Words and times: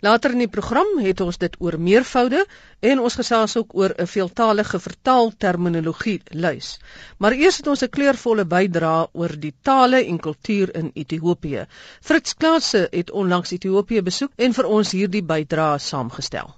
Later 0.00 0.30
in 0.30 0.42
die 0.44 0.50
program 0.52 0.98
het 1.00 1.20
ons 1.24 1.38
dit 1.38 1.54
oor 1.58 1.78
meervoude 1.80 2.42
en 2.80 3.00
ons 3.00 3.14
gesels 3.16 3.56
ook 3.56 3.74
oor 3.74 3.94
'n 3.96 4.06
veeltalige 4.06 4.78
vertaalterminologie 4.78 6.20
lys. 6.30 6.78
Maar 7.18 7.32
eers 7.32 7.56
het 7.56 7.66
ons 7.66 7.82
'n 7.82 7.88
kleurvolle 7.88 8.44
bydra 8.44 9.08
oor 9.12 9.32
die 9.38 9.54
tale 9.62 10.04
en 10.04 10.18
kultuur 10.18 10.74
in 10.74 10.90
Ethiopië. 10.94 11.66
Fritz 12.00 12.34
Klaasse 12.34 12.88
het 12.90 13.10
onlangs 13.10 13.50
Ethiopië 13.50 14.02
besoek 14.02 14.32
en 14.36 14.52
vir 14.52 14.66
ons 14.66 14.90
hierdie 14.90 15.24
bydra 15.24 15.78
saamgestel. 15.78 16.54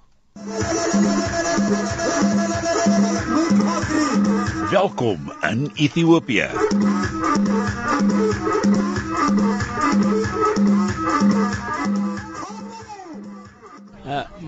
Welkom 4.71 5.33
in 5.41 5.71
Ethiopië. 5.75 6.47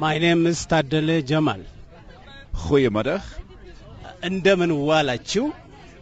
ማይ 0.01 0.17
ኔም 0.23 0.41
ስ 0.53 0.63
ታደለ 0.71 1.09
ጀማል። 1.29 1.61
Goedemiddag. 2.61 3.21
እንደምን 4.23 4.71
ዋላችሁ? 4.89 5.43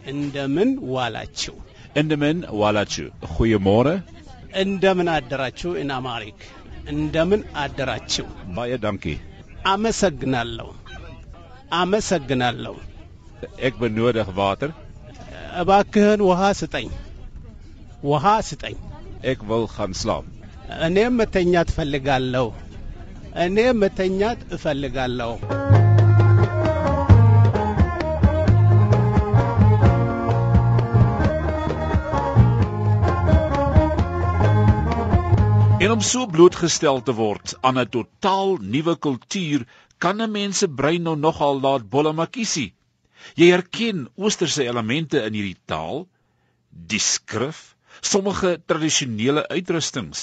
እንደምን 0.05 0.69
ዋላችሁ? 0.93 1.53
እንደምን 1.95 2.37
ዋላችሁ? 2.61 3.05
Goedemorgen. 3.33 3.99
እንደምን 4.61 5.09
አደራችሁ? 5.15 5.71
ኢን 5.81 5.91
አማሪክ 5.97 6.39
እንደምን 6.89 7.41
አደራችሁ? 7.63 8.25
ባየ 8.55 8.77
ዳንኪ። 8.85 9.05
አመሰግናለሁ። 9.67 10.69
አመሰግናለሁ። 11.73 12.75
ኤክ 13.65 13.75
በኖደግ 13.81 14.29
ዋተር። 14.39 14.71
እባክህን 15.61 16.21
ውሃ 16.29 16.41
ስጠኝ። 16.61 16.89
ውሃ 18.03 18.25
ስጠኝ። 18.49 18.77
ኤክ 19.25 19.39
ዊል 19.51 19.65
ጋን 19.75 19.93
እኔም 20.87 21.13
መተኛ 21.19 21.53
ትፈልጋለሁ። 21.69 22.47
እኔ 23.44 23.56
መተኛት 23.82 24.40
እፈልጋለሁ። 24.56 25.32
En 35.84 35.90
om 35.92 36.00
so 36.00 36.20
blootgestel 36.34 36.98
te 37.06 37.12
word 37.20 37.46
aan 37.68 37.78
'n 37.80 37.88
totaal 37.94 38.50
nuwe 38.74 38.94
kultuur, 39.06 39.60
kan 40.02 40.22
'n 40.22 40.30
mens 40.36 40.58
se 40.62 40.68
brein 40.78 41.02
nou 41.06 41.16
nogal 41.24 41.60
laat 41.64 41.84
bollemakiesie. 41.94 42.70
Jy 43.40 43.46
herken 43.54 43.98
oosterse 44.22 44.62
elemente 44.70 45.18
in 45.26 45.36
hierdie 45.36 45.60
taal, 45.72 45.98
die 46.92 47.02
skrif, 47.12 47.58
sommige 48.12 48.50
tradisionele 48.70 49.42
uitrustings, 49.56 50.20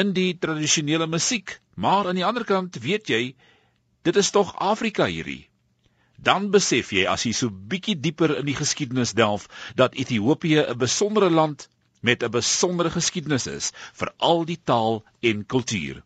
in 0.00 0.12
die 0.18 0.30
tradisionele 0.44 1.06
musiek, 1.14 1.56
maar 1.77 2.07
aan 2.09 2.17
die 2.17 2.25
ander 2.25 2.45
kant 2.49 2.79
weet 2.81 3.09
jy, 3.13 3.35
dit 4.07 4.15
is 4.17 4.31
tog 4.33 4.55
Afrika 4.57 5.05
hierdie. 5.05 5.45
Dan 6.17 6.49
besef 6.49 6.89
jy 6.95 7.05
as 7.05 7.25
jy 7.27 7.33
so 7.37 7.53
bietjie 7.73 7.95
dieper 8.01 8.33
in 8.39 8.47
die 8.49 8.57
geskiedenis 8.57 9.13
delf 9.19 9.45
dat 9.77 9.93
Ethiopië 9.93 10.63
'n 10.63 10.77
besondere 10.83 11.29
land 11.29 11.67
met 12.01 12.23
'n 12.23 12.33
besondere 12.33 12.89
geskiedenis 12.89 13.47
is 13.47 13.71
vir 13.93 14.13
al 14.17 14.45
die 14.45 14.57
taal 14.63 15.03
en 15.21 15.45
kultuur. 15.45 16.01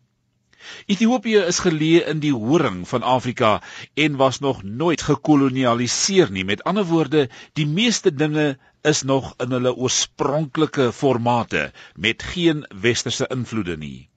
Ethiopië 0.86 1.40
is 1.52 1.62
geleë 1.64 2.04
in 2.12 2.20
die 2.20 2.34
horing 2.34 2.84
van 2.88 3.02
Afrika 3.02 3.62
en 3.94 4.20
was 4.20 4.38
nog 4.38 4.62
nooit 4.62 5.02
gekolonialiseer 5.02 6.30
nie. 6.30 6.44
Met 6.44 6.62
ander 6.64 6.84
woorde, 6.84 7.28
die 7.52 7.66
meeste 7.66 8.14
dinge 8.14 8.58
is 8.82 9.02
nog 9.02 9.34
in 9.38 9.50
hulle 9.50 9.74
oorspronklike 9.74 10.92
formate 10.92 11.72
met 11.96 12.22
geen 12.22 12.66
westerse 12.70 13.26
invloede 13.30 13.76
nie. 13.76 14.11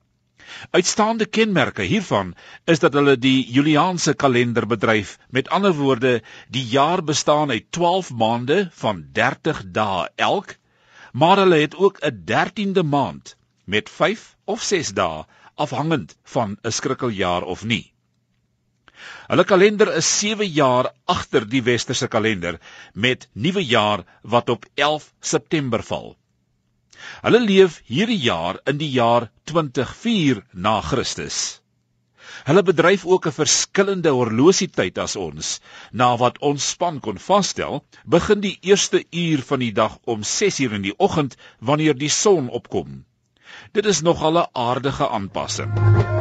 Uitstaande 0.70 1.26
kenmerke 1.26 1.82
hiervan 1.82 2.34
is 2.64 2.78
dat 2.78 2.92
hulle 2.92 3.16
die 3.18 3.46
Juliaanse 3.52 4.14
kalender 4.14 4.66
bedryf. 4.66 5.18
Met 5.30 5.48
ander 5.48 5.74
woorde, 5.74 6.22
die 6.48 6.64
jaar 6.64 7.04
bestaan 7.04 7.50
uit 7.50 7.72
12 7.72 8.12
maande 8.12 8.70
van 8.72 9.06
30 9.12 9.64
dae 9.66 10.08
elk 10.16 10.56
maar 11.16 11.36
hulle 11.40 11.56
het 11.56 11.76
ook 11.76 11.98
'n 12.04 12.22
13de 12.30 12.82
maand 12.82 13.36
met 13.64 13.90
5 13.90 14.36
of 14.44 14.62
6 14.62 14.88
dae 14.98 15.24
afhangend 15.54 16.16
van 16.22 16.58
'n 16.62 16.70
skrikkeljaar 16.70 17.42
of 17.42 17.64
nie. 17.64 17.92
Hulle 19.26 19.44
kalender 19.44 19.94
is 19.94 20.18
7 20.18 20.48
jaar 20.48 20.92
agter 21.04 21.48
die 21.48 21.62
westerse 21.62 22.08
kalender 22.08 22.60
met 22.92 23.28
nuwe 23.32 23.64
jaar 23.64 24.04
wat 24.22 24.48
op 24.48 24.66
11 24.74 25.12
September 25.20 25.82
val. 25.82 26.16
Hulle 27.22 27.40
leef 27.40 27.80
hierdie 27.86 28.20
jaar 28.22 28.58
in 28.64 28.78
die 28.78 28.90
jaar 28.90 29.30
204 29.44 30.42
na 30.52 30.80
Christus. 30.80 31.60
Hulle 32.46 32.62
bedryf 32.62 33.04
ook 33.06 33.26
'n 33.26 33.36
verskillende 33.38 34.10
horlosietyd 34.18 34.98
as 34.98 35.16
ons. 35.16 35.60
Na 35.92 36.16
wat 36.16 36.38
ons 36.38 36.68
span 36.74 37.00
kon 37.00 37.18
vasstel, 37.18 37.84
begin 38.04 38.40
die 38.40 38.58
eerste 38.60 39.04
uur 39.10 39.42
van 39.42 39.58
die 39.58 39.72
dag 39.72 39.98
om 40.04 40.22
6:00 40.22 40.72
in 40.72 40.82
die 40.82 40.98
oggend 40.98 41.36
wanneer 41.58 41.94
die 41.94 42.12
son 42.22 42.48
opkom. 42.48 43.04
Dit 43.72 43.86
is 43.86 44.00
nog 44.00 44.22
'n 44.22 44.46
aardige 44.52 45.08
aanpassing. 45.08 46.15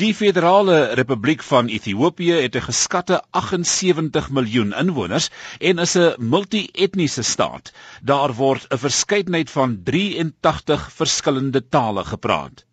Die 0.00 0.14
Federale 0.14 0.94
Republiek 0.96 1.42
van 1.44 1.66
Ethiopië 1.68 2.36
het 2.42 2.54
'n 2.56 2.66
geskatte 2.66 3.22
78 3.30 4.30
miljoen 4.30 4.72
inwoners 4.82 5.28
en 5.58 5.78
is 5.78 5.94
'n 5.96 6.14
multi-etniese 6.18 7.22
staat. 7.22 7.72
Daar 8.02 8.32
word 8.34 8.66
'n 8.68 8.78
verskeidenheid 8.78 9.50
van 9.50 9.80
83 9.84 10.92
verskillende 10.92 11.68
tale 11.68 12.04
gepraat. 12.04 12.64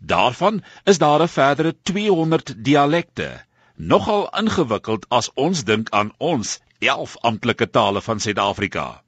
Daarvan 0.00 0.62
is 0.84 0.98
daar 0.98 1.22
'n 1.22 1.28
verdere 1.28 1.76
200 1.82 2.54
dialekte. 2.64 3.44
Nogal 3.76 4.28
ingewikkeld 4.38 5.06
as 5.08 5.30
ons 5.34 5.64
dink 5.64 5.90
aan 5.90 6.12
ons 6.18 6.60
11 6.78 7.16
amptelike 7.20 7.70
tale 7.70 8.00
van 8.00 8.20
Suid-Afrika. 8.20 9.02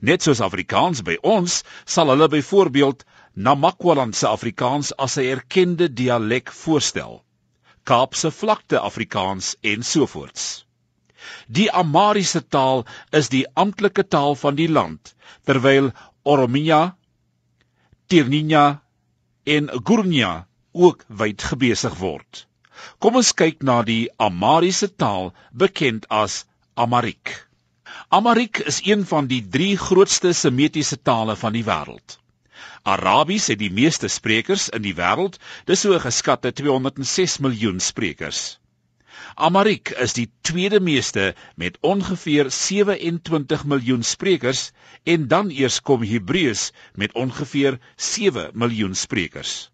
Net 0.00 0.22
soos 0.22 0.40
Afrikaans 0.40 1.02
by 1.02 1.18
ons, 1.22 1.62
sal 1.84 2.08
hulle 2.08 2.28
byvoorbeeld 2.28 3.04
Namakwalandse 3.34 4.26
Afrikaans 4.26 4.92
as 4.96 5.16
'n 5.16 5.24
erkende 5.34 5.86
dialek 5.92 6.50
voorstel. 6.52 7.22
Kaapse 7.84 8.30
vlakte 8.30 8.80
Afrikaans 8.80 9.56
en 9.60 9.82
sovoorts. 9.82 10.64
Die 11.46 11.70
Amariese 11.72 12.42
taal 12.48 12.84
is 13.12 13.28
die 13.28 13.46
amptelike 13.54 14.04
taal 14.08 14.34
van 14.34 14.54
die 14.54 14.68
land, 14.68 15.14
terwyl 15.44 15.92
Oromia, 16.24 16.96
Tirninya 18.08 18.82
en 19.44 19.70
Gurnya 19.84 20.46
ook 20.72 21.04
wyd 21.08 21.42
gebesig 21.42 21.94
word. 21.98 22.46
Kom 22.98 23.16
ons 23.20 23.32
kyk 23.32 23.62
na 23.62 23.82
die 23.82 24.08
Amariese 24.18 24.88
taal, 24.88 25.32
bekend 25.52 26.08
as 26.08 26.44
Amharic. 26.74 27.46
Amharic 28.08 28.58
is 28.72 28.80
een 28.84 29.06
van 29.06 29.26
die 29.26 29.42
3 29.48 29.76
grootste 29.76 30.32
semitiese 30.32 30.98
tale 31.02 31.36
van 31.36 31.52
die 31.52 31.64
wêreld. 31.64 32.18
Arabies 32.82 33.46
het 33.52 33.58
die 33.60 33.72
meeste 33.72 34.08
sprekers 34.08 34.68
in 34.68 34.82
die 34.82 34.94
wêreld, 34.98 35.38
dis 35.66 35.84
so 35.86 35.98
geskatte 35.98 36.52
206 36.52 37.38
miljoen 37.44 37.80
sprekers. 37.80 38.58
Amharic 39.36 39.90
is 40.04 40.12
die 40.16 40.26
tweede 40.42 40.80
meeste 40.80 41.34
met 41.56 41.78
ongeveer 41.80 42.50
27 42.50 43.64
miljoen 43.64 44.02
sprekers 44.02 44.70
en 45.04 45.28
dan 45.28 45.50
eers 45.50 45.80
kom 45.80 46.02
Hebreëus 46.02 46.70
met 46.94 47.12
ongeveer 47.14 47.78
7 47.96 48.50
miljoen 48.54 48.94
sprekers. 48.94 49.70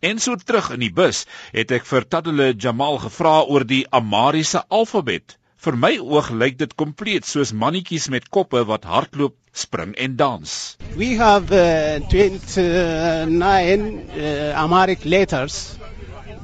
En 0.00 0.18
so 0.18 0.36
terug 0.36 0.70
in 0.70 0.82
die 0.84 0.92
bus 0.94 1.24
het 1.52 1.72
ek 1.74 1.86
vir 1.90 2.06
Tadele 2.06 2.52
Jamal 2.54 3.00
gevra 3.02 3.40
oor 3.42 3.64
die 3.66 3.84
Amhariese 3.90 4.64
alfabet. 4.68 5.38
Vir 5.58 5.74
my 5.74 5.96
oog 5.98 6.28
lyk 6.38 6.54
dit 6.58 6.74
kompleet 6.78 7.26
soos 7.26 7.50
mannetjies 7.50 8.04
met 8.14 8.28
koppe 8.30 8.60
wat 8.66 8.84
hardloop, 8.86 9.34
spring 9.50 9.94
en 9.98 10.14
dans. 10.16 10.52
We 10.94 11.16
have 11.18 11.50
uh, 11.50 11.98
29 12.12 13.26
uh, 13.26 14.62
Amharic 14.62 15.04
letters 15.04 15.76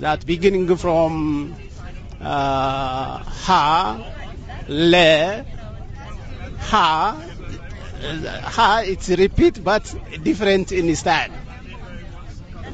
that 0.01 0.27
beginning 0.27 0.77
from 0.77 1.55
uh, 2.21 3.23
ha, 3.47 4.03
le, 4.67 5.45
ha. 6.73 7.17
Ha, 8.57 8.83
it's 8.85 9.09
repeat 9.11 9.63
but 9.63 9.95
different 10.25 10.73
in 10.73 10.95
style. 10.97 11.31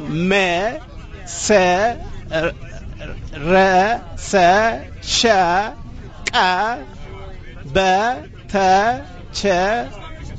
Me, 0.08 0.80
se, 1.26 2.00
re, 3.36 4.00
se, 4.16 4.48
sha, 5.02 5.74
ka, 6.32 6.78
ba, 7.74 8.26
ta, 8.48 9.04
che, 9.32 9.88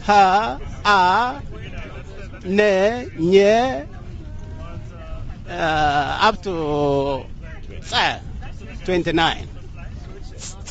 ha, 0.07 0.59
a, 0.83 1.41
ne, 2.43 3.07
nye, 3.17 3.87
uh, 5.47 6.27
up 6.27 6.41
to 6.41 7.25
tsa, 7.81 8.21
29. 8.85 9.47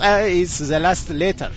uh, 0.01 0.25
is 0.27 0.59
the 0.59 0.79
last 0.81 1.11
letter. 1.11 1.51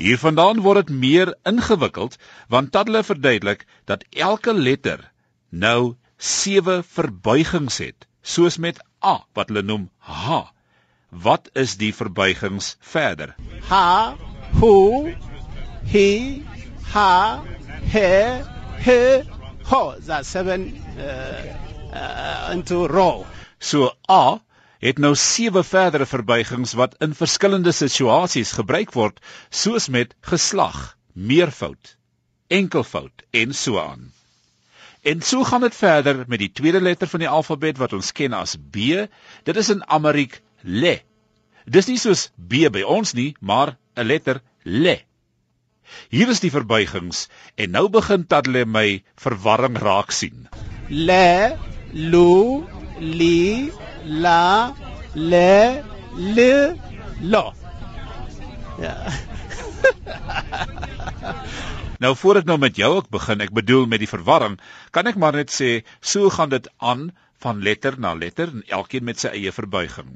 Hiervandaan 0.00 0.62
word 0.64 0.86
dit 0.86 0.96
meer 0.96 1.34
ingewikkeld 1.44 2.16
want 2.48 2.72
Tadle 2.72 3.02
verduidelik 3.04 3.66
dat 3.90 4.04
elke 4.10 4.54
letter 4.54 5.02
nou 5.50 5.96
sewe 6.16 6.80
verbuigings 6.94 7.78
het, 7.84 8.06
soos 8.22 8.56
met 8.56 8.80
A 9.04 9.20
wat 9.36 9.52
hulle 9.52 9.62
noem 9.62 9.90
H. 9.98 10.40
Wat 11.10 11.50
is 11.52 11.76
die 11.76 11.90
verbuigings 11.94 12.76
verder? 12.80 13.34
Ha, 13.68 14.16
who, 14.60 15.10
he, 15.84 16.42
ha, 16.92 17.42
he, 17.82 18.42
he, 18.78 19.22
ho. 19.64 19.94
That's 19.98 20.28
seven 20.28 20.80
uh, 20.98 21.56
uh, 21.92 22.50
into 22.52 22.86
row. 22.86 23.26
So 23.58 23.90
A 24.08 24.38
het 24.80 24.98
nou 24.98 25.12
sewe 25.14 25.64
verdere 25.66 26.06
verbuigings 26.06 26.72
wat 26.78 26.94
in 27.04 27.14
verskillende 27.14 27.72
situasies 27.72 28.54
gebruik 28.56 28.94
word, 28.96 29.18
soos 29.50 29.90
met 29.92 30.14
geslag, 30.24 30.96
meervoud, 31.12 31.96
enkelvoud 32.48 33.26
en 33.30 33.52
so 33.52 33.82
aan. 33.82 34.12
En 35.02 35.20
so 35.20 35.44
gaan 35.44 35.60
dit 35.60 35.74
verder 35.74 36.24
met 36.28 36.38
die 36.38 36.52
tweede 36.52 36.80
letter 36.80 37.08
van 37.08 37.20
die 37.20 37.28
alfabet 37.28 37.78
wat 37.80 37.92
ons 37.96 38.12
ken 38.12 38.32
as 38.36 38.56
B. 38.56 39.04
Dit 39.44 39.56
is 39.56 39.68
in 39.72 39.84
Amariek 39.88 40.40
le. 40.62 40.98
Dis 41.66 41.88
nie 41.88 41.98
soos 41.98 42.30
B 42.36 42.68
by 42.72 42.82
ons 42.82 43.14
nie, 43.14 43.34
maar 43.40 43.76
'n 43.96 44.06
letter 44.06 44.40
le. 44.64 45.00
Hier 46.10 46.28
is 46.30 46.40
die 46.40 46.50
verbuigings 46.54 47.28
en 47.56 47.70
nou 47.76 47.88
begin 47.88 48.26
Tadle 48.26 48.64
my 48.66 49.02
verwarring 49.16 49.78
raak 49.78 50.12
sien. 50.12 50.48
Le, 50.88 51.56
lu, 51.92 52.64
li, 52.98 53.72
la, 54.04 54.74
le, 55.14 55.82
le, 56.16 56.76
lo. 57.20 57.52
Ja. 58.78 58.96
Nou 62.00 62.14
voor 62.16 62.38
ek 62.40 62.46
nou 62.48 62.56
met 62.56 62.78
jou 62.80 62.88
ook 62.96 63.10
begin, 63.12 63.42
ek 63.44 63.50
bedoel 63.52 63.82
met 63.84 64.00
die 64.00 64.08
verwarring, 64.08 64.54
kan 64.96 65.10
ek 65.10 65.18
maar 65.20 65.36
net 65.36 65.50
sê, 65.52 65.82
so 66.00 66.30
gaan 66.32 66.48
dit 66.48 66.64
aan 66.80 67.10
van 67.44 67.60
letter 67.60 67.98
na 68.00 68.14
letter 68.16 68.48
en 68.54 68.62
elkeen 68.72 69.04
met 69.04 69.20
sy 69.20 69.34
eie 69.36 69.52
verbuiging. 69.52 70.08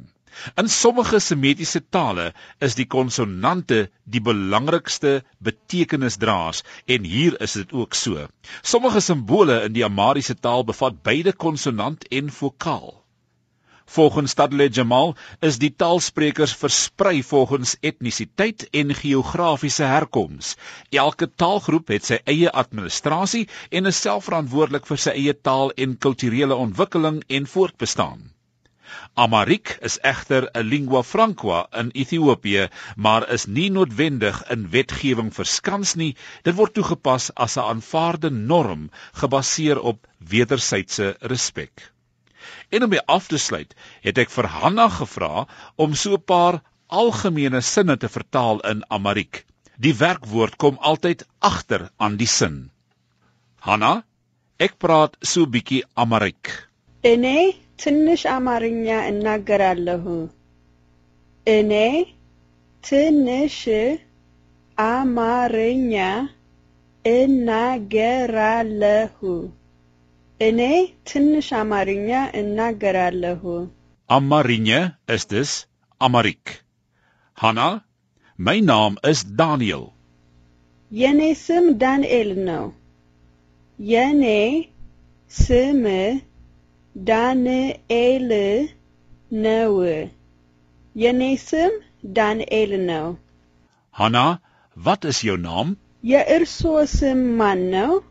In 0.61 0.69
sommige 0.69 1.21
semitiese 1.21 1.81
tale 1.97 2.33
is 2.59 2.75
die 2.75 2.87
konsonante 2.87 3.79
die 4.05 4.21
belangrikste 4.21 5.13
betekenisdraers 5.39 6.65
en 6.97 7.05
hier 7.05 7.41
is 7.47 7.53
dit 7.61 7.73
ook 7.73 7.95
so. 7.95 8.27
Sommige 8.63 9.01
simbole 9.01 9.63
in 9.69 9.79
die 9.79 9.85
Amariese 9.85 10.35
taal 10.35 10.65
bevat 10.65 11.03
beide 11.03 11.33
konsonant 11.33 12.09
en 12.11 12.31
vokaal. 12.31 13.05
Volgens 13.87 14.31
Stadle 14.31 14.69
Jamal 14.69 15.15
is 15.41 15.59
die 15.63 15.71
taalsprekers 15.77 16.55
versprei 16.57 17.23
volgens 17.23 17.77
etnisiteit 17.81 18.67
en 18.71 18.95
geografiese 18.95 19.85
herkoms. 19.85 20.57
Elke 20.91 21.29
taalgroep 21.31 21.93
het 21.95 22.11
sy 22.11 22.19
eie 22.25 22.51
administrasie 22.65 23.47
en 23.71 23.93
is 23.93 24.01
self 24.09 24.31
verantwoordelik 24.31 24.89
vir 24.91 25.05
sy 25.07 25.15
eie 25.21 25.37
taal 25.37 25.71
en 25.87 25.99
kulturele 26.09 26.57
ontwikkeling 26.67 27.23
en 27.29 27.47
voortbestaan. 27.57 28.34
Amharic 29.15 29.79
is 29.89 29.99
egter 30.11 30.49
'n 30.53 30.67
lingua 30.73 31.03
franca 31.03 31.67
in 31.81 31.91
Ethiopië, 32.03 32.69
maar 32.97 33.29
is 33.37 33.47
nie 33.47 33.71
noodwendig 33.71 34.43
in 34.51 34.71
wetgewing 34.71 35.31
verskans 35.35 35.95
nie. 35.95 36.17
Dit 36.43 36.55
word 36.55 36.75
toegepas 36.75 37.31
as 37.35 37.57
'n 37.57 37.67
aanvaarde 37.73 38.31
norm 38.31 38.91
gebaseer 39.13 39.81
op 39.81 40.07
wederwysige 40.19 41.17
respek. 41.21 41.93
En 42.69 42.83
om 42.83 42.89
mee 42.89 43.07
af 43.07 43.27
te 43.27 43.39
sluit, 43.39 43.75
het 44.01 44.19
ek 44.19 44.31
vir 44.31 44.47
Hanna 44.47 44.89
gevra 44.89 45.47
om 45.77 45.95
so 45.95 46.15
'n 46.15 46.25
paar 46.25 46.63
algemene 46.87 47.61
sinne 47.61 47.97
te 47.97 48.09
vertaal 48.09 48.61
in 48.61 48.85
Amharic. 48.89 49.45
Die 49.77 49.95
werkwoord 49.95 50.57
kom 50.57 50.77
altyd 50.81 51.27
agter 51.39 51.91
aan 51.97 52.17
die 52.17 52.27
sin. 52.27 52.71
Hanna, 53.61 54.05
ek 54.59 54.79
praat 54.79 55.17
so 55.21 55.47
bietjie 55.47 55.85
Amharic. 55.95 56.69
እኔ 57.05 57.64
ትንሽ 57.79 58.23
አማርኛ 58.35 58.87
እናገራለሁ። 59.11 60.05
እኔ 61.47 61.73
ትንሽ 62.85 63.59
አማርኛ 64.79 65.95
እናገራለሁ። 67.05 69.21
እኔ 70.41 70.61
ትንሽ 71.11 71.49
አማርኛ 71.63 72.11
እናገራለሁ። 72.43 73.43
Amarinje 74.11 74.79
is 75.09 75.25
dus 75.25 75.67
Amharic. 76.01 76.63
Hanna, 77.39 77.85
my 78.39 78.61
naam 78.63 78.97
is 79.11 79.21
Daniel. 79.41 79.85
የኔ 80.93 81.21
ስም 81.45 81.65
ዳንኤል 81.83 82.31
ነው። 82.49 82.65
የኔ 83.79 84.25
ስም 85.33 85.81
ዳንኤል 86.98 88.32
ነው። 89.34 89.82
የኔ 90.96 91.36
ስም 91.36 91.72
ዳንኤል 92.06 92.86
ነው። 92.86 93.18
Hanna, 94.00 94.40
wat 94.78 95.10
is 95.10 95.26
jou 95.26 95.38
naam? 95.38 95.78
የእርስዎ 96.04 96.86
ስም 96.86 97.38
ማን 97.38 97.70
ነው? 97.70 98.02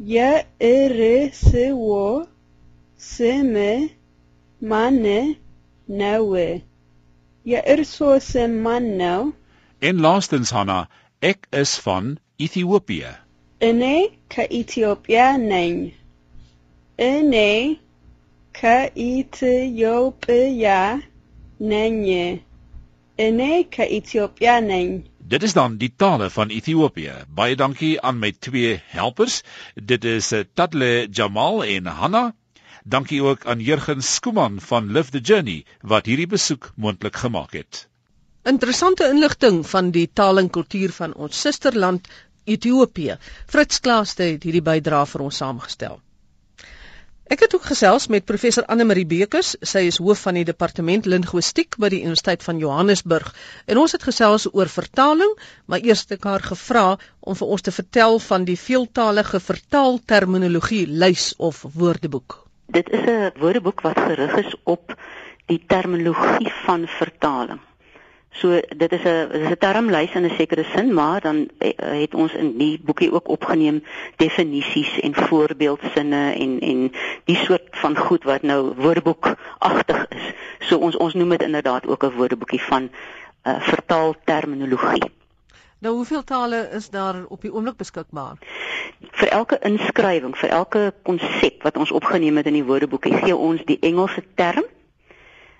የእርስዎ 0.00 2.22
ስም 3.00 3.54
ማን 4.62 5.02
ነው? 5.02 6.30
የእርስዎ 7.46 8.18
ስም 8.18 8.62
ማን 8.62 8.96
ነው? 8.96 9.32
En 9.82 10.00
laastens 10.00 10.56
Hanna, 10.56 10.88
ek 11.22 11.48
is 11.62 11.86
van 11.86 12.18
Ethiopië. 12.40 13.04
እኔ 13.60 14.08
ከኢትዮጵያ 14.34 15.36
ነኝ። 15.36 15.92
እኔ 17.08 17.34
ከኢትዮጵያ 18.58 20.66
ነኝ። 21.72 21.98
እኔ 23.26 23.40
ከኢትዮጵያ 23.74 24.50
ነኝ። 24.72 24.88
Dit 25.32 25.42
is 25.46 25.52
dan 25.58 25.72
die 25.82 25.92
tale 26.02 26.26
van 26.36 26.48
Ethiopië. 26.58 27.12
Baie 27.38 27.54
dankie 27.62 27.92
aan 28.08 28.18
my 28.22 28.30
twee 28.46 28.70
helpers. 28.96 29.34
Dit 29.90 30.02
is 30.12 30.26
eh, 30.38 30.40
Tadle 30.58 30.88
Jamal 31.18 31.56
en 31.74 31.86
Hanna. 32.00 32.24
Dankie 32.94 33.20
ook 33.22 33.46
aan 33.50 33.60
Jurgen 33.68 34.02
Skuman 34.02 34.54
van 34.70 34.90
Live 34.96 35.10
the 35.16 35.22
Journey 35.28 35.58
wat 35.92 36.10
hierdie 36.10 36.26
besoek 36.26 36.72
moontlik 36.74 37.16
gemaak 37.16 37.52
het. 37.60 37.86
Interessante 38.54 39.04
inligting 39.14 39.62
van 39.74 39.92
die 39.98 40.08
taal 40.12 40.42
en 40.42 40.50
kultuur 40.50 40.90
van 40.98 41.14
ons 41.14 41.40
susterland 41.46 42.08
Ethiopië. 42.44 43.14
Fritz 43.46 43.78
Klaaste 43.84 44.32
het 44.32 44.42
hierdie 44.42 44.66
bydrae 44.72 45.06
vir 45.12 45.28
ons 45.30 45.42
saamgestel. 45.44 46.00
Ek 47.25 47.41
het 47.41 47.55
ook 47.57 47.63
gesels 47.65 48.05
met 48.13 48.25
professor 48.29 48.65
Anne 48.69 48.85
Marie 48.85 49.05
Bekes. 49.09 49.55
Sy 49.65 49.87
is 49.89 49.97
hoof 49.97 50.19
van 50.27 50.37
die 50.37 50.43
departement 50.45 51.07
linguistiek 51.09 51.73
by 51.81 51.89
die 51.89 52.03
Universiteit 52.03 52.43
van 52.45 52.59
Johannesburg. 52.61 53.31
En 53.65 53.79
ons 53.81 53.95
het 53.97 54.05
gesels 54.05 54.45
oor 54.51 54.69
vertaling, 54.69 55.33
maar 55.65 55.81
eers 55.81 56.03
het 56.05 56.19
ek 56.19 56.27
haar 56.29 56.45
gevra 56.45 56.85
om 57.25 57.37
vir 57.39 57.55
ons 57.55 57.65
te 57.65 57.73
vertel 57.73 58.19
van 58.27 58.45
die 58.45 58.59
veeltalige 58.61 59.41
vertaalterminologie 59.41 60.85
lys 60.85 61.31
of 61.49 61.65
woordeboek. 61.73 62.37
Dit 62.77 62.93
is 62.93 63.09
'n 63.09 63.33
woordeboek 63.41 63.81
wat 63.81 63.97
gerig 64.05 64.37
is 64.45 64.53
op 64.63 64.93
die 65.49 65.63
terminologie 65.65 66.53
van 66.65 66.85
vertaling. 66.87 67.59
So 68.35 68.59
dit 68.77 68.91
is 68.91 69.03
'n 69.03 69.27
dit 69.31 69.41
is 69.41 69.49
'n 69.49 69.57
termlys 69.57 70.13
in 70.13 70.25
'n 70.25 70.35
sekere 70.37 70.63
sin, 70.63 70.93
maar 70.93 71.21
dan 71.21 71.49
eh, 71.57 71.71
het 71.77 72.13
ons 72.13 72.33
in 72.33 72.57
die 72.57 72.79
boekie 72.83 73.11
ook 73.11 73.27
opgeneem 73.27 73.83
definisies 74.15 74.99
en 74.99 75.13
voorbeeldsinne 75.15 76.33
en 76.33 76.59
en 76.59 76.91
die 77.23 77.35
soort 77.35 77.67
van 77.71 77.97
goed 77.97 78.23
wat 78.23 78.41
nou 78.41 78.73
woordeboekagtig 78.75 80.07
is. 80.07 80.33
So 80.59 80.77
ons 80.77 80.97
ons 80.97 81.13
noem 81.13 81.29
dit 81.29 81.41
inderdaad 81.41 81.87
ook 81.87 82.03
'n 82.03 82.15
woordeboekie 82.15 82.61
van 82.61 82.89
uh, 83.43 83.61
vertaalterminologie. 83.61 85.11
Nou 85.79 85.95
hoeveel 85.95 86.23
tale 86.23 86.69
is 86.71 86.89
daar 86.89 87.15
op 87.27 87.41
die 87.41 87.53
oomblik 87.53 87.77
beskikbaar? 87.77 88.37
Vir 89.11 89.27
elke 89.27 89.59
inskrywing, 89.59 90.37
vir 90.37 90.49
elke 90.49 90.93
konsep 91.03 91.63
wat 91.63 91.77
ons 91.77 91.91
opgeneem 91.91 92.37
het 92.37 92.45
in 92.45 92.53
die 92.53 92.63
woordeboekie, 92.63 93.13
gee 93.13 93.35
ons 93.35 93.61
die 93.65 93.79
Engelse 93.79 94.23
term 94.35 94.63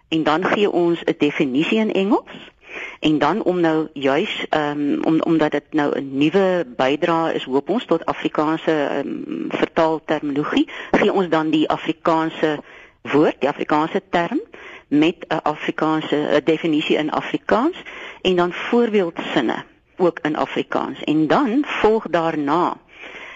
en 0.08 0.24
dan 0.24 0.46
gee 0.46 0.72
ons 0.72 1.04
'n 1.04 1.16
definisie 1.18 1.80
in 1.80 1.92
Engels 1.92 2.52
en 3.00 3.18
dan 3.18 3.44
om 3.44 3.60
nou 3.60 3.88
juis 3.94 4.46
um, 4.50 5.04
om 5.04 5.22
omdat 5.22 5.52
dit 5.52 5.64
nou 5.72 6.00
'n 6.00 6.18
nuwe 6.18 6.66
bydrae 6.78 7.34
is 7.34 7.44
hoop 7.44 7.70
ons 7.70 7.86
tot 7.86 8.06
Afrikaanse 8.06 8.90
um, 9.06 9.46
vertaalterminologie 9.50 10.70
gee 10.92 11.14
ons 11.14 11.30
dan 11.30 11.50
die 11.50 11.70
Afrikaanse 11.70 12.60
woord 13.02 13.36
die 13.40 13.50
Afrikaanse 13.50 14.02
term 14.10 14.42
met 14.88 15.16
'n 15.28 15.40
Afrikaanse 15.44 16.42
definisie 16.44 16.98
in 16.98 17.12
Afrikaans 17.12 17.78
en 18.22 18.36
dan 18.36 18.54
voorbeeldsinne 18.54 19.64
ook 19.98 20.20
in 20.22 20.36
Afrikaans. 20.36 21.04
En 21.04 21.28
dan 21.28 21.64
volg 21.66 22.06
daarna 22.10 22.78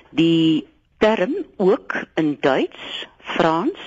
die 0.10 0.68
term 0.98 1.34
ook 1.58 2.04
in 2.16 2.38
Duits, 2.40 3.08
Frans, 3.18 3.78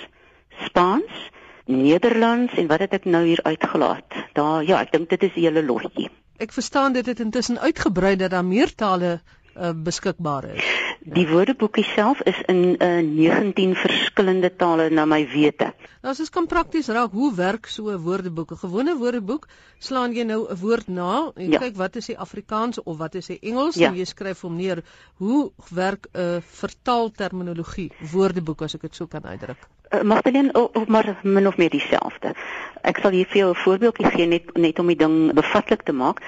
Spaans, 0.65 1.31
Nederlands 1.67 2.55
en 2.59 2.67
wat 2.67 2.83
het 2.83 2.97
ek 2.99 3.05
nou 3.05 3.23
hier 3.27 3.43
uitgelaat? 3.43 4.19
Daar 4.33 4.65
ja, 4.65 4.81
ek 4.81 4.93
dink 4.93 5.09
dit 5.11 5.23
is 5.29 5.35
die 5.37 5.47
hele 5.47 5.63
lotjie. 5.63 6.09
Ek 6.43 6.53
verstaan 6.53 6.93
dit 6.93 7.07
het 7.07 7.21
intussen 7.21 7.59
uitgebrei 7.59 8.17
dat 8.17 8.31
daar 8.31 8.45
meer 8.45 8.75
tale 8.75 9.21
uh, 9.57 9.73
beskikbaar 9.75 10.45
is. 10.55 10.65
Die 11.05 11.27
woordeboekie 11.29 11.85
self 11.85 12.21
is 12.21 12.39
in 12.47 12.77
uh, 12.79 13.01
19 13.03 13.75
verskillende 13.75 14.51
tale 14.57 14.91
na 14.91 15.05
my 15.05 15.27
wete. 15.33 15.73
Nou 16.03 16.13
as 16.13 16.21
ons 16.21 16.31
kan 16.31 16.47
prakties 16.47 16.89
raak, 16.89 17.11
hoe 17.13 17.35
werk 17.35 17.67
so 17.67 17.91
'n 17.91 17.99
woordeboek? 18.03 18.53
'n 18.53 18.57
Gewone 18.57 18.97
woordeboek, 18.97 19.47
slaan 19.79 20.15
jy 20.15 20.25
nou 20.25 20.47
'n 20.51 20.57
woord 20.61 20.89
na 20.89 21.33
en 21.37 21.51
Ja. 21.51 21.59
kyk 21.59 21.77
wat 21.77 21.97
is 21.97 22.07
die 22.07 22.19
Afrikaans 22.19 22.83
of 22.83 22.99
wat 22.99 23.15
is 23.15 23.27
die 23.27 23.39
Engels 23.43 23.75
Ja. 23.77 23.89
en 23.89 23.97
jy 23.97 24.05
skryf 24.05 24.41
hom 24.43 24.57
neer. 24.57 24.83
Hoe 25.19 25.51
werk 25.71 26.07
'n 26.15 26.41
vertaalterminologie 26.41 27.91
woordeboek 28.13 28.63
as 28.63 28.75
ek 28.75 28.83
dit 28.83 28.95
so 28.95 29.07
kan 29.07 29.25
uitdruk? 29.25 29.59
Uh, 29.93 30.03
Magdalene 30.03 30.53
of 30.53 30.87
maar 30.89 31.19
min 31.23 31.47
of 31.47 31.57
meer 31.57 31.71
dieselfde. 31.71 32.35
Ek 32.83 32.99
sal 33.03 33.11
hier 33.11 33.27
vir 33.27 33.39
jou 33.43 33.51
'n 33.51 33.55
voorbeeldjie 33.65 34.11
gee 34.11 34.27
net 34.27 34.57
net 34.57 34.79
om 34.79 34.87
die 34.87 34.97
ding 34.97 35.33
bevatlik 35.35 35.83
te 35.83 35.93
maak. 35.93 36.21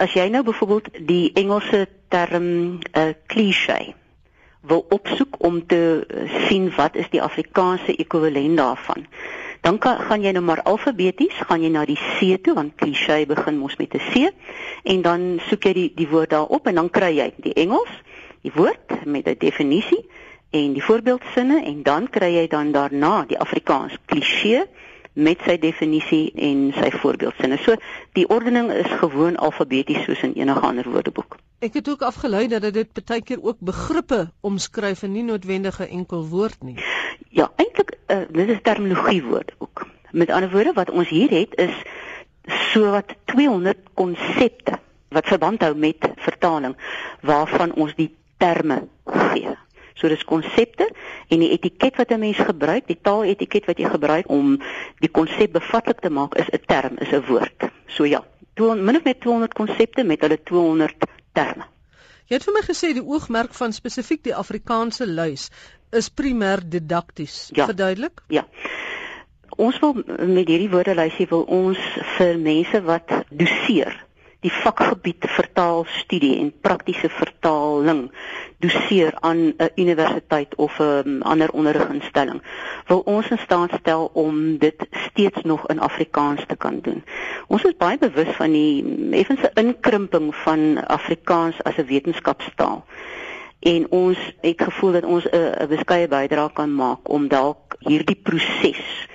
As 0.00 0.14
jy 0.16 0.30
nou 0.32 0.40
byvoorbeeld 0.46 0.86
die 1.04 1.32
Engelse 1.36 1.84
term 2.08 2.44
'n 2.44 2.80
uh, 2.96 3.12
cliché 3.26 3.94
wil 4.60 4.86
opsoek 4.88 5.36
om 5.44 5.66
te 5.66 6.06
uh, 6.06 6.46
sien 6.48 6.72
wat 6.76 6.96
is 6.96 7.10
die 7.10 7.22
Afrikaanse 7.22 7.96
ekwivalent 7.96 8.56
daarvan. 8.56 9.06
Dan 9.60 9.78
kan, 9.78 10.00
gaan 10.00 10.22
jy 10.22 10.32
nou 10.32 10.44
maar 10.44 10.62
alfabeties, 10.62 11.36
gaan 11.48 11.62
jy 11.62 11.68
na 11.68 11.84
die 11.84 11.98
C 12.00 12.40
toe 12.42 12.54
want 12.54 12.74
cliché 12.80 13.26
begin 13.26 13.58
mos 13.60 13.76
met 13.76 13.94
'n 13.94 14.00
C 14.12 14.32
en 14.82 15.02
dan 15.02 15.40
soek 15.48 15.64
jy 15.64 15.72
die 15.72 15.92
die 15.94 16.08
woord 16.08 16.30
daarop 16.30 16.66
en 16.66 16.74
dan 16.74 16.90
kry 16.90 17.12
jy 17.16 17.32
die 17.36 17.54
Engels, 17.54 17.92
die 18.40 18.52
woord 18.54 19.04
met 19.04 19.28
'n 19.28 19.36
definisie 19.38 20.08
en 20.50 20.72
die 20.72 20.84
voorbeeldsinne 20.84 21.64
en 21.64 21.82
dan 21.82 22.08
kry 22.08 22.34
jy 22.34 22.46
dan 22.48 22.72
daarna 22.72 23.24
die 23.28 23.38
Afrikaans 23.38 23.98
kliseë 24.06 24.64
met 25.20 25.42
sy 25.44 25.58
definisie 25.60 26.30
en 26.34 26.70
sy 26.76 26.90
voorbeeldsinne. 27.02 27.58
So 27.64 27.76
die 28.18 28.26
ordening 28.28 28.70
is 28.72 28.88
gewoon 29.02 29.36
alfabeties 29.36 30.04
soos 30.08 30.24
in 30.26 30.34
enige 30.38 30.64
ander 30.66 30.88
woordeboek. 30.88 31.36
Ek 31.60 31.76
het 31.76 31.88
ook 31.92 32.02
afgelei 32.08 32.46
dat 32.48 32.64
dit 32.72 33.02
baie 33.04 33.22
keer 33.22 33.42
ook 33.44 33.60
begrippe 33.60 34.30
omskryf 34.40 35.02
en 35.04 35.12
nie 35.12 35.24
noodwendig 35.24 35.80
'n 35.80 35.92
enkel 36.00 36.26
woord 36.28 36.62
nie. 36.62 36.78
Ja, 37.28 37.50
eintlik 37.56 37.98
uh, 38.08 38.24
dit 38.32 38.48
is 38.48 38.62
terminologie 38.62 39.22
woordeboek. 39.22 39.86
Met 40.10 40.30
ander 40.30 40.50
woorde 40.50 40.72
wat 40.72 40.90
ons 40.90 41.08
hier 41.08 41.30
het 41.30 41.54
is 41.54 41.74
sowat 42.72 43.14
200 43.24 43.78
konsepte 43.94 44.78
wat 45.08 45.26
verband 45.26 45.62
hou 45.62 45.74
met 45.74 46.10
vertaling 46.16 46.76
waarvan 47.20 47.74
ons 47.74 47.94
die 47.94 48.16
terme 48.38 48.88
gee. 49.04 49.56
So 50.00 50.08
dis 50.08 50.24
konsepte 50.24 50.86
en 51.28 51.42
die 51.42 51.50
etiket 51.52 51.98
wat 52.00 52.12
'n 52.12 52.20
mens 52.20 52.38
gebruik, 52.38 52.86
die 52.86 53.00
taaletiket 53.02 53.66
wat 53.66 53.78
jy 53.78 53.88
gebruik 53.88 54.28
om 54.28 54.56
die 55.00 55.12
konsep 55.12 55.52
bevatlik 55.52 56.00
te 56.00 56.10
maak 56.10 56.34
is 56.34 56.48
'n 56.48 56.64
term, 56.66 56.96
is 56.98 57.12
'n 57.12 57.24
woord. 57.28 57.68
So 57.86 58.04
ja, 58.04 58.24
200, 58.54 58.84
min 58.84 58.96
of 58.96 59.04
meer 59.04 59.18
200 59.18 59.52
konsepte 59.52 60.04
met 60.04 60.20
hulle 60.20 60.42
200 60.42 61.06
terme. 61.32 61.66
Jy 62.26 62.36
het 62.36 62.44
vir 62.44 62.54
my 62.54 62.62
gesê 62.62 62.92
die 62.94 63.04
oogmerk 63.04 63.54
van 63.54 63.72
spesifiek 63.72 64.22
die 64.22 64.34
Afrikaanse 64.34 65.06
lys 65.06 65.50
is 65.90 66.10
primêr 66.10 66.62
didakties. 66.62 67.50
Ja. 67.52 67.66
Verduidelik? 67.66 68.22
Ja. 68.28 68.46
Ons 69.56 69.78
wil 69.80 69.94
met 70.26 70.48
hierdie 70.48 70.70
woordelysie 70.70 71.26
wil 71.26 71.42
ons 71.42 71.78
vir 72.16 72.38
mense 72.38 72.82
wat 72.82 73.10
doseer 73.30 73.98
die 74.40 74.52
vakgebied 74.52 75.24
vertaalstudie 75.28 76.38
en 76.40 76.52
praktiese 76.60 77.08
vertaling 77.12 78.06
doseer 78.64 79.12
aan 79.20 79.52
'n 79.56 79.70
universiteit 79.76 80.54
of 80.54 80.78
'n 80.78 81.22
ander 81.22 81.50
onderriginstelling 81.50 82.42
wil 82.86 83.02
ons 83.04 83.30
in 83.30 83.38
staat 83.38 83.70
stel 83.80 84.10
om 84.12 84.58
dit 84.58 84.86
steeds 84.90 85.42
nog 85.42 85.68
in 85.68 85.80
Afrikaans 85.80 86.46
te 86.46 86.56
kan 86.56 86.80
doen. 86.80 87.04
Ons 87.46 87.64
is 87.64 87.76
baie 87.76 87.98
bewus 87.98 88.32
van 88.36 88.52
die 88.52 88.84
effense 89.10 89.50
inkrimping 89.54 90.34
van 90.34 90.86
Afrikaans 90.86 91.62
as 91.62 91.76
'n 91.76 91.86
wetenskapstaal. 91.86 92.84
En 93.60 93.90
ons 93.90 94.18
het 94.40 94.62
gevoel 94.62 94.92
dat 94.92 95.04
ons 95.04 95.24
'n 95.30 95.68
beskeie 95.68 96.08
bydrae 96.08 96.52
kan 96.52 96.74
maak 96.74 97.08
om 97.08 97.28
dalk 97.28 97.76
hierdie 97.78 98.20
proses 98.22 99.08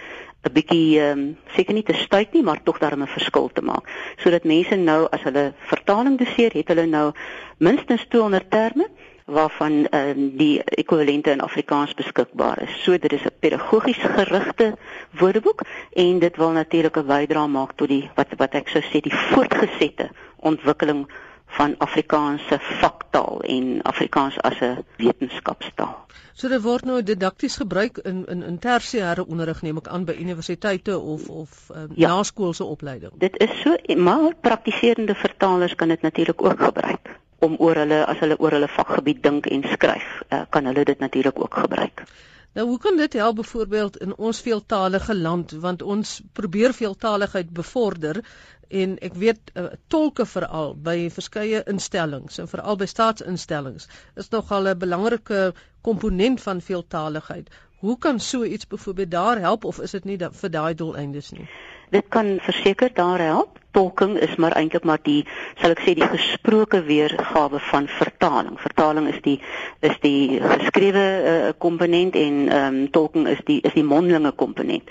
'n 0.46 0.54
bietjie 0.54 1.00
ehm 1.00 1.20
um, 1.20 1.38
seker 1.56 1.74
nie 1.74 1.84
te 1.84 1.94
stuit 1.94 2.34
nie, 2.34 2.44
maar 2.44 2.64
tog 2.64 2.78
daarmee 2.78 3.08
'n 3.08 3.18
verskil 3.18 3.50
te 3.54 3.62
maak. 3.62 3.90
Sodat 4.18 4.44
mense 4.44 4.76
nou 4.76 5.08
as 5.12 5.24
hulle 5.24 5.54
vertaling 5.72 6.18
doseer, 6.18 6.54
het 6.54 6.68
hulle 6.68 6.86
nou 6.86 7.12
minstens 7.58 8.06
200 8.10 8.50
terme 8.50 8.88
waarvan 9.26 9.88
ehm 9.90 10.10
um, 10.10 10.38
die 10.38 10.64
ekwivalente 10.64 11.32
in 11.32 11.42
Afrikaans 11.42 11.94
beskikbaar 11.94 12.62
is. 12.62 12.84
So 12.84 12.98
dit 12.98 13.14
is 13.14 13.26
'n 13.26 13.40
pedagogies 13.40 13.98
gerigte 13.98 14.78
woordeboek 15.12 15.62
en 15.94 16.20
dit 16.20 16.36
wil 16.38 16.52
natuurlik 16.52 16.98
'n 16.98 17.06
bydrae 17.06 17.48
maak 17.48 17.72
tot 17.76 17.88
die 17.88 18.10
wat 18.16 18.28
wat 18.38 18.54
ek 18.54 18.68
sou 18.68 18.84
sê 18.84 19.02
die 19.02 19.18
voortgesette 19.30 20.10
ontwikkeling 20.38 21.08
van 21.46 21.76
Afrikaanse 21.78 22.60
vaktaal 22.60 23.42
en 23.42 23.82
Afrikaans 23.82 24.42
as 24.42 24.60
'n 24.60 24.86
wetenskapstaal. 24.98 26.06
So 26.34 26.48
dit 26.48 26.62
word 26.62 26.84
nou 26.86 27.04
didakties 27.04 27.56
gebruik 27.56 27.98
in 27.98 28.26
in 28.28 28.44
in 28.44 28.60
tersiêre 28.60 29.26
onderrig 29.28 29.62
neem 29.62 29.78
ek 29.78 29.88
aan 29.88 30.06
by 30.06 30.16
universiteite 30.20 31.00
of 31.00 31.30
of 31.30 31.70
um, 31.76 31.92
Ja. 31.96 32.08
naskoolse 32.08 32.64
opleiding. 32.64 33.12
Dit 33.18 33.38
is 33.40 33.62
so 33.62 33.76
maar 33.96 34.36
praktiserende 34.42 35.16
vertalers 35.16 35.76
kan 35.76 35.88
dit 35.88 36.02
natuurlik 36.02 36.44
ook 36.44 36.60
gebruik 36.60 37.20
om 37.40 37.56
oor 37.60 37.76
hulle 37.76 38.06
as 38.06 38.20
hulle 38.20 38.40
oor 38.40 38.52
hulle 38.52 38.68
vakgebied 38.68 39.24
dink 39.24 39.46
en 39.46 39.64
skryf, 39.72 40.22
uh, 40.30 40.42
kan 40.50 40.66
hulle 40.66 40.84
dit 40.84 41.00
natuurlik 41.00 41.40
ook 41.40 41.54
gebruik. 41.54 42.04
Nou 42.56 42.68
hoe 42.68 42.78
kan 42.80 42.98
dit 42.98 43.14
help 43.14 43.36
byvoorbeeld 43.36 43.98
in 43.98 44.16
ons 44.16 44.40
veeltalige 44.42 45.16
land 45.16 45.52
want 45.52 45.82
ons 45.82 46.22
probeer 46.34 46.74
veeltaligheid 46.74 47.50
bevorder 47.50 48.22
en 48.68 48.94
ek 49.08 49.18
weet 49.24 49.52
uh, 49.54 49.66
tolke 49.92 50.26
veral 50.26 50.72
by 50.88 50.96
verskeie 51.18 51.62
instellings 51.74 52.40
en 52.40 52.48
veral 52.48 52.80
by 52.80 52.88
staatsinstellings 52.88 53.90
is 54.24 54.32
nogal 54.32 54.70
'n 54.72 54.80
belangrike 54.86 55.42
komponent 55.82 56.42
van 56.42 56.62
veeltaligheid. 56.62 57.52
Hoe 57.84 57.98
kan 57.98 58.20
so 58.20 58.44
iets 58.44 58.68
byvoorbeeld 58.68 59.12
daar 59.12 59.40
help 59.40 59.66
of 59.66 59.80
is 59.80 59.92
dit 59.92 60.06
nie 60.06 60.18
da 60.18 60.32
vir 60.32 60.50
daai 60.50 60.74
doeleindes 60.74 61.32
nie? 61.32 61.50
Dit 61.92 62.08
kan 62.10 62.38
verseker 62.40 62.94
daar 62.94 63.20
help. 63.20 63.60
Tolking 63.76 64.16
is 64.24 64.36
maar 64.40 64.56
eintlik 64.56 64.86
maar 64.88 65.02
die 65.04 65.26
sal 65.60 65.76
ek 65.76 65.84
sê 65.84 65.96
die 66.00 66.08
gesproke 66.08 66.80
weergawe 66.88 67.60
van 67.70 67.90
vertaling. 67.92 68.56
Vertaling 68.64 69.10
is 69.12 69.20
die 69.26 69.38
is 69.84 69.98
die 70.04 70.40
geskrewe 70.40 71.06
uh, 71.06 71.50
komponent 71.60 72.16
en 72.16 72.46
ehm 72.48 72.82
um, 72.84 72.92
tolking 72.96 73.28
is 73.28 73.42
die 73.50 73.60
is 73.68 73.76
die 73.76 73.84
mondelinge 73.84 74.32
komponent. 74.32 74.88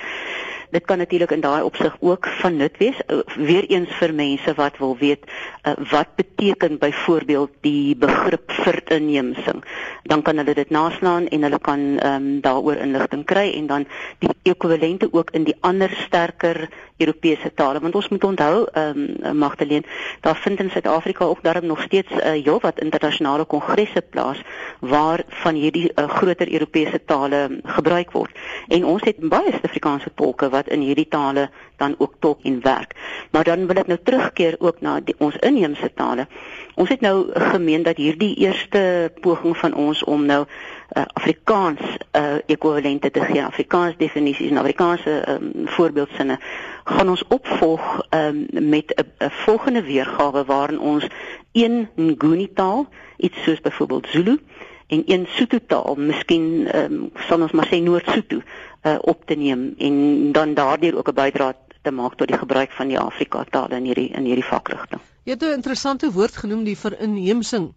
Dit 0.74 0.84
kan 0.90 0.98
natuurlik 0.98 1.30
in 1.30 1.40
daai 1.40 1.62
opsig 1.62 1.96
ook 2.00 2.26
van 2.42 2.56
nut 2.56 2.76
wees. 2.82 2.98
Uh, 3.06 3.20
Weereens 3.38 3.92
vir 4.00 4.14
mense 4.14 4.54
wat 4.58 4.78
wil 4.82 4.96
weet 4.98 5.22
uh, 5.30 5.76
wat 5.90 6.16
beteken 6.18 6.78
byvoorbeeld 6.82 7.52
die 7.62 7.96
begrip 7.96 8.50
vertinneemsing. 8.66 9.62
Dan 10.02 10.22
kan 10.22 10.36
hulle 10.42 10.54
dit 10.54 10.70
naslaan 10.70 11.28
en 11.28 11.46
hulle 11.46 11.60
kan 11.62 11.84
ehm 11.98 12.14
um, 12.14 12.40
daaroor 12.40 12.82
inligting 12.82 13.24
kry 13.24 13.52
en 13.54 13.66
dan 13.70 13.86
die 14.18 14.34
ekwivalente 14.42 15.08
ook 15.12 15.30
in 15.30 15.46
die 15.46 15.56
ander 15.60 15.94
sterker 16.06 16.68
Europese 16.96 17.54
tale. 17.54 17.80
Want 17.80 17.94
ons 17.94 18.08
moet 18.08 18.24
onthou 18.24 18.66
ehm 18.72 18.98
um, 19.22 19.36
Magdalene 19.36 19.82
daar 20.20 20.36
vind 20.36 20.60
in 20.60 20.70
Suid-Afrika 20.70 21.24
ook 21.24 21.42
daarom 21.42 21.66
nog 21.66 21.82
steeds 21.82 22.12
uh, 22.12 22.18
heelwat 22.20 22.80
internasionale 22.80 23.44
kongresse 23.44 24.02
plaas 24.10 24.42
waar 24.80 25.22
van 25.28 25.54
hierdie 25.54 25.92
uh, 25.94 26.08
groter 26.08 26.52
Europese 26.52 27.04
tale 27.04 27.60
gebruik 27.62 28.10
word. 28.10 28.38
En 28.68 28.84
ons 28.84 29.02
het 29.02 29.18
baie 29.18 29.50
Suid-Afrikaanse 29.50 30.10
tolke 30.14 30.48
wat 30.48 30.68
in 30.68 30.80
hierdie 30.80 31.08
tale 31.08 31.50
dan 31.76 31.94
ook 31.98 32.14
tolk 32.18 32.42
en 32.42 32.60
werk. 32.62 32.94
Maar 33.30 33.44
dan 33.44 33.66
wil 33.66 33.76
ek 33.76 33.86
nou 33.86 33.98
terugkeer 34.02 34.56
ook 34.58 34.80
na 34.80 35.00
die, 35.00 35.14
ons 35.18 35.36
inheemse 35.36 35.90
tale 35.94 36.26
ons 36.74 36.88
het 36.88 37.00
nou 37.00 37.30
gemeen 37.32 37.82
dat 37.82 37.96
hierdie 37.96 38.34
eerste 38.36 39.12
poging 39.20 39.56
van 39.56 39.74
ons 39.74 40.04
om 40.04 40.24
nou 40.26 40.44
uh, 40.44 41.02
Afrikaans 41.12 41.80
uh, 41.80 42.34
ekwivalente 42.46 43.10
te 43.10 43.20
gee 43.20 43.44
Afrikaans 43.44 43.96
definisies 43.96 44.50
en 44.50 44.58
Afrikaanse 44.62 45.24
um, 45.28 45.50
voorbeeldsinne 45.76 46.38
gaan 46.84 47.08
ons 47.08 47.24
opvolg 47.28 48.06
um, 48.10 48.46
met 48.50 48.94
'n 48.96 49.30
volgende 49.30 49.82
weergawe 49.82 50.44
waarin 50.44 50.80
ons 50.80 51.06
een 51.52 51.88
Nguni 51.96 52.52
taal, 52.52 52.88
iets 53.16 53.42
soos 53.42 53.60
byvoorbeeld 53.60 54.08
Zulu 54.08 54.38
en 54.86 55.02
een 55.06 55.26
Sotho 55.28 55.58
taal, 55.66 55.94
miskien 55.98 56.68
um, 56.76 57.10
sal 57.14 57.40
ons 57.40 57.52
maar 57.52 57.68
sê 57.70 57.80
Noord-Sotho 57.82 58.40
uh, 58.82 58.96
op 59.00 59.26
te 59.26 59.34
neem 59.34 59.74
en 59.78 60.32
dan 60.32 60.54
daardeur 60.54 60.96
ook 60.96 61.08
'n 61.08 61.14
bydrae 61.14 61.54
te 61.82 61.90
maak 61.90 62.14
tot 62.14 62.28
die 62.28 62.38
gebruik 62.38 62.70
van 62.72 62.88
die 62.88 62.98
Afrika 62.98 63.44
tale 63.50 63.76
in 63.76 63.84
hierdie 63.84 64.08
in 64.08 64.24
hierdie 64.24 64.44
vakrigting. 64.44 65.00
Jy 65.24 65.32
het 65.32 65.42
'n 65.42 65.56
interessante 65.58 66.12
woord 66.12 66.36
genoem 66.36 66.64
die 66.64 66.76
verinheemsing 66.76 67.72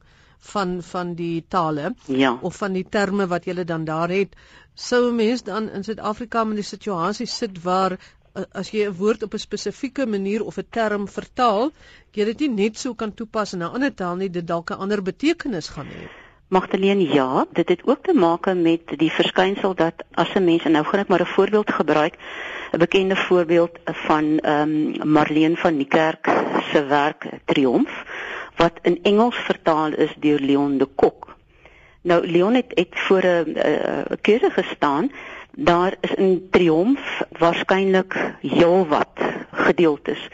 van 0.51 0.83
van 0.83 1.13
die 1.15 1.45
tale 1.47 1.95
Ja. 2.07 2.37
of 2.41 2.55
van 2.55 2.73
die 2.73 2.85
terme 2.89 3.27
wat 3.27 3.45
jy 3.45 3.63
dan 3.63 3.85
daar 3.85 4.09
het. 4.09 4.35
Sou 4.75 5.09
'n 5.09 5.15
mens 5.15 5.43
dan 5.43 5.69
in 5.69 5.83
Suid-Afrika 5.83 6.43
met 6.43 6.55
die 6.55 6.63
situasie 6.63 7.25
sit 7.25 7.63
waar 7.63 7.97
as 8.51 8.69
jy 8.71 8.85
'n 8.85 8.97
woord 8.97 9.23
op 9.23 9.33
'n 9.33 9.39
spesifieke 9.39 10.05
manier 10.05 10.43
of 10.43 10.57
'n 10.57 10.67
term 10.69 11.07
vertaal, 11.07 11.71
jy 12.13 12.25
dit 12.25 12.39
nie 12.39 12.49
net 12.49 12.77
so 12.77 12.93
kan 12.93 13.13
toepas 13.13 13.53
in 13.53 13.59
'n 13.63 13.73
ander 13.73 13.93
taal 13.93 14.15
nie, 14.15 14.29
dit 14.29 14.47
dalk 14.47 14.71
'n 14.71 14.79
ander 14.85 15.01
betekenis 15.01 15.67
gaan 15.69 15.87
hê. 15.87 16.09
Magdalene, 16.47 17.13
ja, 17.13 17.45
dit 17.51 17.69
het 17.69 17.81
ook 17.83 18.03
te 18.03 18.13
maak 18.13 18.45
met 18.55 18.93
die 18.95 19.11
verskynsel 19.11 19.73
dat 19.75 20.03
as 20.13 20.33
'n 20.33 20.43
mens 20.43 20.63
en 20.63 20.71
nou 20.71 20.85
gaan 20.85 20.99
ek 20.99 21.07
maar 21.07 21.21
'n 21.21 21.35
voorbeeld 21.35 21.71
gebruik 21.71 22.15
'n 22.71 22.77
bekende 22.77 23.15
voorbeeld 23.15 23.79
van 23.83 24.39
ehm 24.39 24.61
um, 24.61 25.11
Marlene 25.11 25.55
van 25.55 25.77
Niekerk 25.77 26.29
se 26.71 26.85
werk 26.85 27.29
Triomf 27.45 28.03
wat 28.55 28.79
in 28.81 28.99
Engels 29.03 29.35
vertaal 29.35 29.93
is 29.93 30.13
deur 30.19 30.39
Leon 30.39 30.77
de 30.77 30.87
Kok. 30.95 31.35
Nou 32.01 32.27
Leon 32.27 32.53
het, 32.53 32.71
het 32.73 32.93
voor 32.93 33.25
'n 33.25 33.57
keuse 34.21 34.49
gestaan. 34.49 35.11
Daar 35.51 35.95
is 36.01 36.13
in 36.13 36.47
Triomf 36.51 37.21
waarskynlik 37.31 38.35
heelwat 38.41 39.19
gedeeltes 39.51 40.29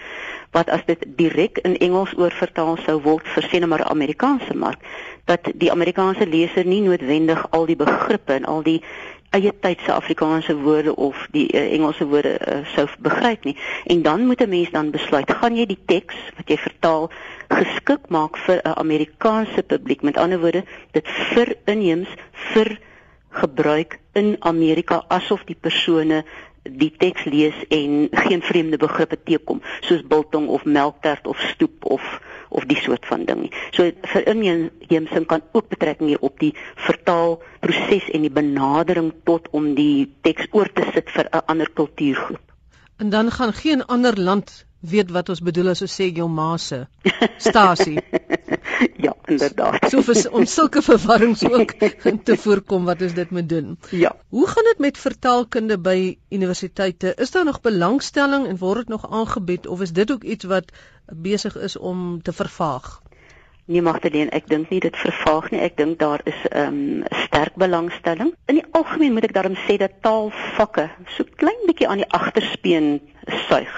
wat 0.54 0.70
as 0.70 0.86
dit 0.86 1.06
direk 1.18 1.58
in 1.58 1.78
Engels 1.78 2.14
oorvertaal 2.18 2.78
sou 2.86 3.00
word 3.02 3.28
vir 3.36 3.44
sien 3.50 3.68
maar 3.68 3.84
Amerikaanse 3.84 4.54
mark 4.54 4.80
dat 5.26 5.52
die 5.56 5.72
Amerikaanse 5.72 6.28
leser 6.28 6.66
nie 6.66 6.82
noodwendig 6.82 7.46
al 7.52 7.66
die 7.66 7.80
begrippe 7.80 8.34
en 8.34 8.46
al 8.46 8.64
die 8.64 8.82
eie 9.34 9.52
tydse 9.60 9.94
Afrikaanse 9.94 10.54
woorde 10.62 10.96
of 10.96 11.28
die 11.34 11.48
uh, 11.54 11.64
Engelse 11.74 12.06
woorde 12.06 12.36
uh, 12.38 12.60
sou 12.76 12.86
begryp 13.02 13.48
nie. 13.48 13.56
En 13.90 14.02
dan 14.02 14.26
moet 14.26 14.42
'n 14.42 14.50
mens 14.50 14.70
dan 14.72 14.92
besluit 14.92 15.32
gaan 15.32 15.56
jy 15.56 15.66
die 15.66 15.80
teks 15.86 16.16
wat 16.38 16.50
jy 16.50 16.58
vertaal 16.58 17.10
geskik 17.50 18.10
maak 18.10 18.38
vir 18.38 18.62
'n 18.64 18.78
Amerikaanse 18.78 19.64
publiek? 19.64 20.02
Met 20.02 20.18
ander 20.18 20.40
woorde 20.40 20.64
dit 20.92 21.08
vir 21.34 21.56
inheems 21.66 22.10
vir 22.54 22.78
gebruik 23.30 24.00
in 24.14 24.36
Amerika 24.40 25.04
asof 25.08 25.44
die 25.44 25.58
persone 25.60 26.24
die 26.64 26.94
teks 26.98 27.24
lees 27.24 27.56
en 27.70 28.08
geen 28.12 28.42
vreemde 28.42 28.78
begrippe 28.78 29.18
teekom 29.24 29.62
soos 29.82 30.06
biltong 30.08 30.48
of 30.48 30.66
melktert 30.66 31.28
of 31.28 31.40
stoep 31.40 31.86
of 31.86 32.22
of 32.54 32.68
die 32.70 32.80
soort 32.82 33.06
van 33.10 33.26
ding 33.26 33.46
nie. 33.46 33.52
So 33.76 33.90
vir 34.14 34.28
inheemsing 34.32 35.28
kan 35.30 35.44
ook 35.52 35.70
betrekking 35.74 36.14
hê 36.14 36.20
op 36.20 36.40
die 36.40 36.54
vertaalproses 36.88 38.10
en 38.14 38.28
die 38.28 38.34
benadering 38.34 39.12
tot 39.30 39.50
om 39.52 39.74
die 39.78 40.10
teks 40.26 40.52
oor 40.52 40.70
te 40.74 40.86
sit 40.94 41.10
vir 41.16 41.30
'n 41.32 41.46
ander 41.48 41.70
kultuurgroep. 41.70 42.46
En 42.98 43.10
dan 43.10 43.32
gaan 43.32 43.54
geen 43.54 43.86
ander 43.86 44.20
land 44.20 44.66
weet 44.80 45.12
wat 45.12 45.30
ons 45.30 45.42
bedoel 45.42 45.74
as 45.74 45.82
ons 45.82 45.96
sê 46.02 46.10
jou 46.12 46.28
ma 46.30 46.58
se 46.58 46.86
stasie. 47.38 48.00
ja, 49.06 49.16
inderdaad. 49.26 49.90
So 49.90 50.02
vir 50.02 50.32
om 50.32 50.46
sulke 50.46 50.82
verwarrings 50.92 51.44
ook 51.50 51.76
te 52.24 52.38
voorkom 52.38 52.86
wat 52.90 53.02
ons 53.02 53.14
dit 53.14 53.30
moet 53.30 53.50
doen. 53.50 53.78
Ja. 53.90 54.16
Hoe 54.30 54.48
gaan 54.48 54.70
dit 54.72 54.84
met 54.88 54.98
vertaalkunde 54.98 55.80
by 55.80 56.18
universiteite? 56.30 57.14
Is 57.16 57.32
daar 57.32 57.46
nog 57.46 57.62
belangstelling 57.62 58.48
en 58.48 58.58
word 58.58 58.86
dit 58.86 58.88
nog 58.88 59.12
aangebied 59.12 59.68
of 59.68 59.82
is 59.82 59.94
dit 59.94 60.12
ook 60.12 60.24
iets 60.24 60.46
wat 60.46 60.72
besig 61.06 61.58
is 61.58 61.78
om 61.78 62.22
te 62.22 62.34
vervaag? 62.34 63.02
Nee 63.66 63.82
Magdalene, 63.82 64.28
ek 64.36 64.50
dink 64.52 64.72
nie 64.74 64.82
dit 64.84 64.96
vervaag 65.00 65.46
nie. 65.54 65.62
Ek 65.64 65.78
dink 65.80 66.00
daar 66.00 66.20
is 66.28 66.40
'n 66.52 66.58
um, 66.60 67.04
sterk 67.24 67.56
belangstelling. 67.56 68.34
In 68.52 68.60
die 68.60 68.66
algemeen 68.72 69.14
moet 69.14 69.24
ek 69.24 69.34
daarom 69.34 69.56
sê 69.56 69.78
dat 69.80 70.02
taalvakke 70.02 70.90
so 71.16 71.24
klein 71.36 71.64
bietjie 71.68 71.88
aan 71.88 72.04
die 72.04 72.12
agterspeen 72.12 73.00
suig 73.48 73.72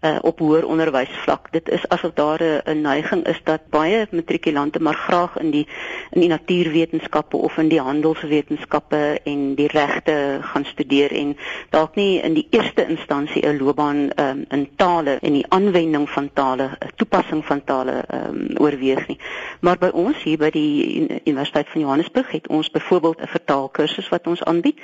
uh, 0.00 0.16
op 0.20 0.38
hoër 0.38 0.66
onderwysvlak. 0.66 1.52
Dit 1.52 1.68
is 1.68 1.88
asof 1.88 2.12
daar 2.14 2.42
'n 2.64 2.80
neiging 2.80 3.26
is 3.26 3.40
dat 3.44 3.60
baie 3.70 4.06
matrikulante 4.10 4.80
maar 4.80 4.94
graag 4.94 5.38
in 5.38 5.50
die 5.50 5.66
in 6.10 6.20
die 6.20 6.28
natuurwetenskappe 6.28 7.36
of 7.36 7.56
in 7.56 7.68
die 7.68 7.80
handelswetenskappe 7.80 9.20
en 9.24 9.54
die 9.54 9.66
regte 9.66 10.38
gaan 10.40 10.64
studeer 10.64 11.12
en 11.12 11.36
dalk 11.70 11.94
nie 11.94 12.20
in 12.20 12.34
die 12.34 12.46
eerste 12.50 12.86
instansie 12.86 13.46
'n 13.46 13.58
loopbaan 13.58 14.10
um, 14.16 14.44
in 14.48 14.68
tale 14.76 15.18
en 15.20 15.32
die 15.32 15.46
aanwending 15.48 16.10
van 16.10 16.30
tale, 16.32 16.70
toepassing 16.96 17.44
van 17.44 17.64
tale 17.64 18.04
um, 18.14 18.46
oorweeg 18.56 19.06
nie. 19.06 19.18
Maar 19.60 19.78
by 19.78 19.90
ons 19.92 20.22
hier 20.22 20.38
by 20.38 20.50
die 20.50 21.20
Universiteit 21.24 21.68
van 21.68 21.80
Johannesburg 21.80 22.30
het 22.30 22.48
ons 22.48 22.70
byvoorbeeld 22.70 23.20
'n 23.20 23.26
vertaalkursus 23.26 24.08
wat 24.08 24.26
ons 24.26 24.44
aanbied 24.44 24.78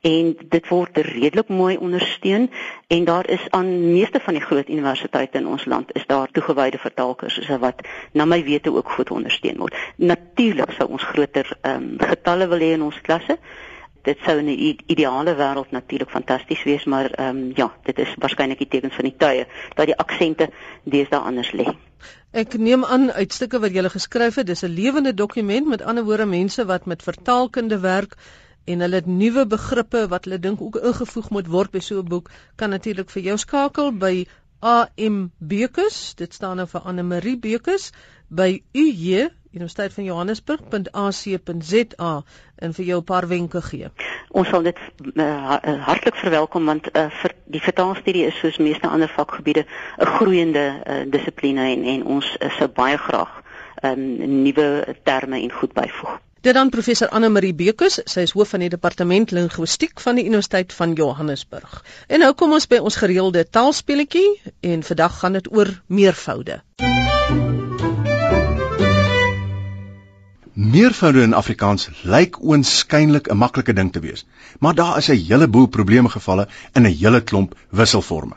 en 0.00 0.36
dit 0.48 0.68
word 0.68 0.96
redelik 0.96 1.48
mooi 1.48 1.76
ondersteun 1.76 2.50
en 2.88 3.04
daar 3.04 3.28
is 3.28 3.46
aan 3.50 3.92
meeste 3.92 4.20
van 4.20 4.34
die 4.34 4.42
groot 4.42 4.68
universiteite 4.68 5.38
in 5.38 5.46
ons 5.46 5.64
land 5.64 5.90
is 5.92 6.06
daar 6.06 6.30
toegewyde 6.32 6.78
vertaalkursusse 6.78 7.58
wat 7.58 7.82
na 8.12 8.24
my 8.24 8.38
wete 8.44 8.72
ook 8.72 8.90
goed 8.90 9.10
ondersteun 9.10 9.58
word. 9.60 9.76
Natuurlik 9.96 10.72
sou 10.76 10.88
ons 10.96 11.04
groter 11.04 11.50
ehm 11.60 11.82
um, 11.82 11.98
getalle 12.12 12.48
wil 12.48 12.64
hê 12.64 12.70
in 12.78 12.86
ons 12.86 13.00
klasse. 13.00 13.36
Dit 14.08 14.24
sou 14.24 14.40
'n 14.40 14.48
ideale 14.86 15.36
wêreld 15.36 15.70
natuurlik 15.70 16.10
fantasties 16.10 16.64
wees, 16.64 16.84
maar 16.84 17.10
ehm 17.10 17.36
um, 17.36 17.52
ja, 17.54 17.68
dit 17.82 17.98
is 17.98 18.14
waarskynlik 18.18 18.58
die 18.58 18.68
tekens 18.68 18.94
van 18.94 19.04
die 19.04 19.16
tye 19.18 19.46
dat 19.74 19.86
die 19.86 19.96
aksente 19.96 20.48
deesdae 20.84 21.20
anders 21.20 21.52
lê. 21.52 21.68
Ek 22.32 22.58
neem 22.58 22.84
aan 22.84 23.10
uit 23.12 23.32
stukke 23.32 23.60
wat 23.60 23.72
jy 23.74 23.88
geskryf 23.88 24.34
het, 24.34 24.46
dis 24.46 24.64
'n 24.64 24.72
lewende 24.72 25.14
dokument 25.14 25.68
met 25.68 25.82
ander 25.82 26.04
woorde 26.04 26.26
mense 26.26 26.64
wat 26.64 26.86
met 26.86 27.02
vertaalkunde 27.02 27.80
werk 27.80 28.16
en 28.72 28.84
hulle 28.84 29.00
het 29.00 29.06
nuwe 29.06 29.46
begrippe 29.54 30.04
wat 30.12 30.28
hulle 30.28 30.40
dink 30.44 30.60
ook 30.64 30.76
ingevoeg 30.90 31.30
moet 31.36 31.48
word 31.54 31.72
by 31.76 31.82
so 31.88 32.02
'n 32.02 32.12
boek 32.14 32.30
kan 32.56 32.70
natuurlik 32.70 33.10
vir 33.10 33.22
jou 33.30 33.38
skakel 33.46 33.92
by 34.04 34.14
AM 34.60 35.32
Bekus 35.38 36.14
dit 36.14 36.34
staan 36.34 36.56
nou 36.56 36.66
vir 36.66 36.82
Anne 36.84 37.02
Marie 37.02 37.36
Bekus 37.36 37.92
by 38.28 38.62
UJ 38.72 39.28
Universiteit 39.52 39.92
van 39.92 40.04
Johannesburg.ac.za 40.04 42.22
en 42.56 42.74
vir 42.74 42.84
jou 42.84 43.00
'n 43.00 43.04
paar 43.04 43.28
wenke 43.28 43.62
gee. 43.62 43.88
Ons 44.28 44.48
sal 44.48 44.62
dit 44.62 44.76
uh, 45.14 45.56
hartlik 45.86 46.14
verwelkom 46.14 46.64
want 46.64 46.96
uh, 46.96 47.10
vir 47.10 47.34
die 47.44 47.60
vertaalstudie 47.60 48.26
is 48.26 48.38
soos 48.38 48.58
meeste 48.58 48.88
ander 48.88 49.08
vakgebiede 49.08 49.66
'n 49.98 50.06
groeiende 50.06 50.82
uh, 50.86 51.10
dissipline 51.10 51.60
en 51.60 51.84
en 51.84 52.04
ons 52.04 52.36
uh, 52.40 52.50
sou 52.58 52.68
baie 52.68 52.98
graag 52.98 53.42
um, 53.82 54.42
nuwe 54.42 54.96
terme 55.02 55.40
en 55.40 55.52
goed 55.52 55.72
byvoeg. 55.72 56.20
Dit 56.40 56.54
dan 56.54 56.68
professor 56.70 57.08
Anne 57.08 57.28
Marie 57.34 57.54
Bekus, 57.54 57.96
sy 58.06 58.22
is 58.22 58.32
hoof 58.38 58.52
van 58.54 58.62
die 58.62 58.70
departement 58.70 59.32
linguistiek 59.34 59.98
van 59.98 60.20
die 60.20 60.24
Universiteit 60.28 60.70
van 60.72 60.92
Johannesburg. 60.94 61.80
En 62.06 62.22
nou 62.22 62.30
kom 62.38 62.52
ons 62.54 62.66
by 62.70 62.78
ons 62.78 62.98
gereelde 63.00 63.42
taalspeletjie 63.42 64.28
en 64.70 64.84
vandag 64.86 65.16
gaan 65.18 65.34
dit 65.34 65.48
oor 65.50 65.72
meervoude. 65.86 66.60
Meervoude 70.54 71.24
in 71.26 71.34
Afrikaans 71.34 71.88
lyk 72.02 72.38
oënskynlik 72.38 73.26
'n 73.32 73.36
maklike 73.36 73.74
ding 73.74 73.90
te 73.92 74.00
wees, 74.00 74.24
maar 74.60 74.74
daar 74.74 74.98
is 74.98 75.08
'n 75.10 75.18
hele 75.18 75.48
boel 75.48 75.66
probleme 75.66 76.08
gevalle 76.08 76.46
in 76.74 76.86
'n 76.86 76.94
hele 76.94 77.20
klomp 77.20 77.58
wisselforme. 77.70 78.36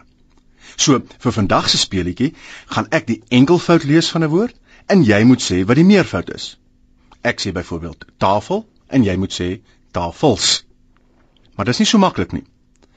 So, 0.76 1.02
vir 1.20 1.32
vandag 1.32 1.70
se 1.70 1.78
speletjie 1.78 2.34
gaan 2.66 2.88
ek 2.90 3.08
die 3.08 3.22
enkelvoud 3.30 3.84
lees 3.84 4.10
van 4.10 4.24
'n 4.24 4.30
woord 4.30 4.56
en 4.88 5.04
jy 5.04 5.24
moet 5.24 5.42
sê 5.52 5.66
wat 5.66 5.76
die 5.76 5.86
meervoud 5.86 6.34
is. 6.34 6.61
Ek 7.22 7.42
sê 7.42 7.52
byvoorbeeld 7.54 8.06
tafel 8.18 8.66
en 8.88 9.04
jy 9.04 9.16
moet 9.16 9.34
sê 9.34 9.50
tafels. 9.92 10.64
Maar 11.56 11.70
dis 11.70 11.82
nie 11.84 11.90
so 11.90 12.02
maklik 12.02 12.32
nie. 12.34 12.46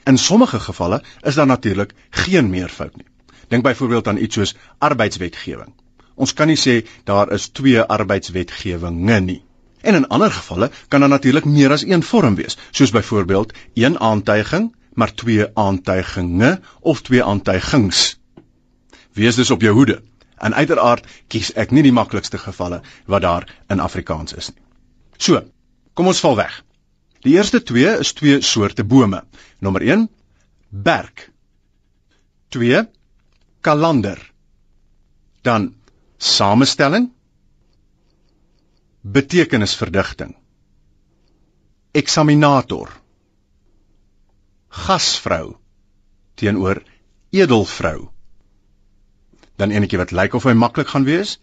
In 0.09 0.19
sommige 0.19 0.61
gevalle 0.61 1.03
is 1.23 1.35
daar 1.35 1.47
natuurlik 1.47 1.95
geen 2.11 2.51
meervoud 2.51 2.97
nie. 2.97 3.07
Dink 3.49 3.65
byvoorbeeld 3.65 4.09
aan 4.09 4.21
iets 4.21 4.35
soos 4.35 4.55
arbeidswetgewing. 4.79 5.75
Ons 6.15 6.33
kan 6.33 6.49
nie 6.49 6.61
sê 6.61 6.85
daar 7.05 7.33
is 7.33 7.49
twee 7.49 7.81
arbeidswetgewinge 7.81 9.21
nie. 9.21 9.43
En 9.81 9.95
in 9.95 10.09
ander 10.09 10.31
gevalle 10.33 10.71
kan 10.89 11.01
daar 11.01 11.13
natuurlik 11.13 11.45
meer 11.45 11.73
as 11.73 11.85
een 11.85 12.03
vorm 12.03 12.35
wees, 12.35 12.57
soos 12.71 12.91
byvoorbeeld 12.91 13.53
een 13.75 13.99
aantuiging, 14.01 14.71
maar 14.95 15.15
twee 15.15 15.47
aantuiginge 15.55 16.61
of 16.81 17.03
twee 17.03 17.25
aantuigings. 17.25 18.19
Wees 19.13 19.35
dus 19.35 19.51
op 19.51 19.61
jou 19.61 19.75
hoede. 19.75 20.03
En 20.45 20.55
uiteraard 20.55 21.07
kies 21.33 21.53
ek 21.61 21.73
nie 21.73 21.85
die 21.87 21.95
maklikste 21.95 22.39
gevalle 22.39 22.83
wat 23.11 23.25
daar 23.25 23.49
in 23.73 23.81
Afrikaans 23.81 24.37
is 24.37 24.51
nie. 24.53 24.63
So, 25.17 25.41
kom 25.95 26.11
ons 26.11 26.21
val 26.25 26.37
weg. 26.37 26.61
Die 27.25 27.37
eerste 27.39 27.63
twee 27.63 27.97
is 28.05 28.13
twee 28.13 28.43
soorte 28.45 28.85
bome. 28.85 29.23
Nommer 29.65 29.83
1: 29.83 30.09
berk. 30.69 31.31
2: 32.53 32.85
kalender. 33.65 34.21
Dan 35.45 35.73
samestelling 36.19 37.11
betekenisverdigting 39.05 40.33
eksaminator 41.95 42.91
gasvrou 44.85 45.55
teenoor 46.41 46.81
edelvrou 47.31 48.09
dan 49.57 49.71
enetjie 49.71 49.99
wat 49.99 50.11
lyk 50.11 50.35
of 50.35 50.45
hy 50.45 50.53
maklik 50.53 50.89
gaan 50.89 51.05
wees. 51.05 51.39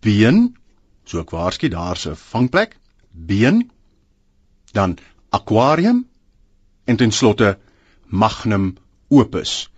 Been, 0.00 0.56
so 1.04 1.20
ek 1.20 1.30
waarsku 1.30 1.68
daar's 1.68 2.06
'n 2.06 2.16
vangplek. 2.16 2.76
Been. 3.10 3.70
Dan 4.72 4.98
aquarium 5.30 6.06
en 6.84 6.96
ten 6.96 7.12
slotte 7.12 7.58
magnum 8.06 8.76
opus. 9.08 9.70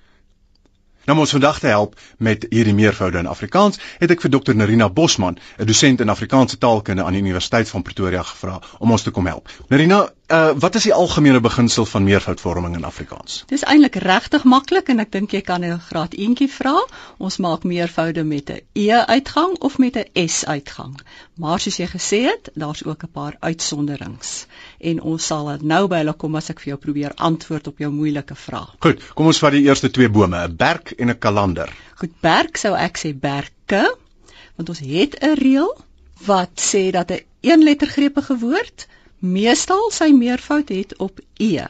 Nou 1.06 1.18
ons 1.22 1.30
vandag 1.30 1.58
te 1.62 1.66
help 1.70 2.00
met 2.18 2.46
hierdie 2.50 2.74
meervoude 2.74 3.18
in 3.18 3.28
Afrikaans, 3.30 3.78
het 3.98 4.10
ek 4.10 4.24
vir 4.24 4.30
Dr 4.34 4.56
Nerina 4.58 4.88
Bosman, 4.90 5.38
'n 5.58 5.66
dosent 5.66 6.00
in 6.00 6.08
Afrikaanse 6.08 6.58
taalkunde 6.58 7.04
aan 7.04 7.12
die 7.12 7.22
Universiteit 7.22 7.68
van 7.68 7.82
Pretoria 7.82 8.22
gevra 8.22 8.60
om 8.78 8.90
ons 8.90 9.02
te 9.02 9.10
kom 9.10 9.26
help. 9.26 9.48
Nerina, 9.68 10.10
uh 10.26 10.54
wat 10.58 10.74
is 10.74 10.82
die 10.82 10.94
algemene 10.94 11.40
beginsel 11.40 11.86
van 11.86 12.02
meervoudvorming 12.04 12.74
in 12.74 12.84
Afrikaans? 12.84 13.44
Dis 13.46 13.62
eintlik 13.62 13.94
regtig 14.02 14.42
maklik 14.44 14.88
en 14.90 14.98
ek 14.98 15.12
dink 15.14 15.30
jy 15.30 15.40
kan 15.46 15.64
'n 15.64 15.78
graad 15.78 16.14
eentjie 16.18 16.48
vra. 16.50 16.74
Ons 17.18 17.36
maak 17.36 17.62
meervoude 17.62 18.24
met 18.24 18.50
'n 18.50 18.60
e 18.72 18.90
uitgang 18.90 19.54
of 19.60 19.78
met 19.78 19.96
'n 19.96 20.28
s 20.28 20.44
uitgang. 20.44 20.98
Maar 21.34 21.60
soos 21.60 21.76
jy 21.76 21.86
gesê 21.86 22.22
het, 22.26 22.50
daar's 22.54 22.84
ook 22.84 23.02
'n 23.02 23.12
paar 23.12 23.36
uitsonderings 23.40 24.46
en 24.78 25.00
ons 25.00 25.26
sal 25.26 25.56
nou 25.60 25.86
by 25.86 25.96
hulle 25.96 26.12
kom 26.12 26.34
as 26.34 26.50
ek 26.50 26.60
vir 26.60 26.68
jou 26.68 26.78
probeer 26.78 27.12
antwoord 27.14 27.66
op 27.66 27.78
jou 27.78 27.90
moeilike 27.90 28.34
vraag. 28.34 28.74
Goed, 28.78 29.14
kom 29.14 29.26
ons 29.26 29.38
vat 29.38 29.52
die 29.52 29.62
eerste 29.62 29.90
twee 29.90 30.08
bome, 30.08 30.48
'n 30.48 30.56
berk 30.56 30.90
en 30.90 31.10
'n 31.10 31.18
kalander. 31.18 31.72
Goed, 31.94 32.20
berk 32.20 32.56
sou 32.56 32.74
ek 32.74 32.98
sê 32.98 33.14
berke, 33.14 33.96
want 34.56 34.68
ons 34.68 34.78
het 34.78 35.22
'n 35.22 35.34
reël 35.34 35.84
wat 36.24 36.50
sê 36.74 36.90
dat 36.90 37.10
'n 37.10 37.24
eenlettergrepige 37.40 38.38
woord 38.38 38.86
meestal 39.18 39.90
sy 39.90 40.10
meervoud 40.12 40.68
het 40.68 40.96
op 40.98 41.20
e. 41.38 41.64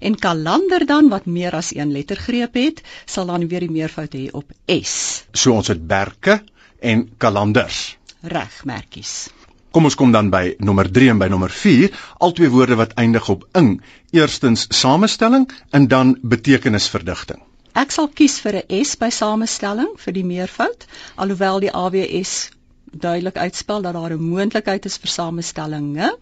En 0.00 0.18
kalander 0.18 0.86
dan 0.86 1.08
wat 1.08 1.26
meer 1.26 1.54
as 1.54 1.74
een 1.74 1.92
lettergreep 1.92 2.54
het, 2.54 2.82
sal 3.06 3.26
dan 3.26 3.48
weer 3.48 3.60
die 3.60 3.70
meervoud 3.70 4.12
hê 4.14 4.28
op 4.32 4.50
s. 4.66 5.24
So 5.32 5.52
ons 5.52 5.68
het 5.68 5.86
berke 5.86 6.42
en 6.80 7.08
kalanders. 7.18 7.96
Reg, 8.20 8.64
merkies. 8.64 9.28
Kom 9.74 9.88
ons 9.88 9.96
kom 9.98 10.12
dan 10.14 10.28
by 10.30 10.54
nommer 10.62 10.86
3 10.86 11.08
en 11.10 11.18
by 11.18 11.26
nommer 11.32 11.50
4, 11.50 11.90
albei 12.22 12.48
woorde 12.48 12.76
wat 12.78 12.92
eindig 13.00 13.28
op 13.28 13.42
ing. 13.58 13.80
Eerstens 14.14 14.68
samestelling 14.70 15.48
en 15.70 15.88
dan 15.88 16.14
betekenisverdigting. 16.22 17.40
Ek 17.74 17.90
sal 17.90 18.06
kies 18.08 18.38
vir 18.38 18.62
'n 18.62 18.84
s 18.84 18.94
by 18.96 19.10
samestelling 19.10 19.96
vir 19.98 20.12
die 20.14 20.24
meervoud, 20.24 20.86
alhoewel 21.16 21.58
die 21.60 21.72
AWS 21.74 22.50
duidelik 22.94 23.36
uitspel 23.36 23.82
dat 23.82 23.94
daar 23.94 24.14
'n 24.14 24.22
moontlikheid 24.22 24.84
is 24.84 24.96
vir 24.96 25.10
samestellinge. 25.10 26.16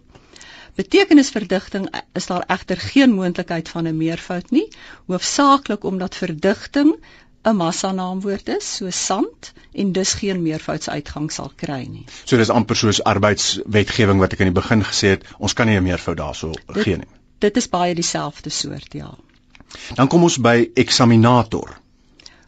Betekenisverdigting 0.75 1.89
is 2.17 2.25
daar 2.25 2.43
egter 2.47 2.77
geen 2.77 3.11
moontlikheid 3.13 3.69
van 3.69 3.87
'n 3.87 3.97
meervoud 3.97 4.49
nie, 4.51 4.67
hoofsaaklik 5.05 5.83
omdat 5.83 6.15
verdigting 6.15 6.95
'n 7.43 7.55
massa 7.55 7.91
naamwoord 7.91 8.47
is, 8.47 8.75
so 8.75 8.89
sand 8.89 9.53
en 9.71 9.91
dus 9.91 10.13
geen 10.13 10.41
meervoudsuitgang 10.41 11.31
sal 11.31 11.51
kry 11.55 11.85
nie. 11.89 12.05
So 12.23 12.37
dis 12.37 12.49
amper 12.49 12.75
soos 12.75 13.03
arbeidswetgewing 13.03 14.19
wat 14.19 14.33
ek 14.33 14.39
in 14.39 14.51
die 14.51 14.61
begin 14.61 14.83
gesê 14.83 15.07
het, 15.07 15.25
ons 15.37 15.53
kan 15.53 15.67
nie 15.67 15.77
'n 15.77 15.83
meervoud 15.83 16.17
daarso 16.17 16.51
gee 16.67 16.97
nie. 16.97 17.11
Dit 17.39 17.57
is 17.57 17.69
baie 17.69 17.95
dieselfde 17.95 18.49
soort, 18.49 18.93
ja. 18.93 19.17
Dan 19.95 20.07
kom 20.07 20.23
ons 20.23 20.37
by 20.37 20.69
eksaminator. 20.73 21.77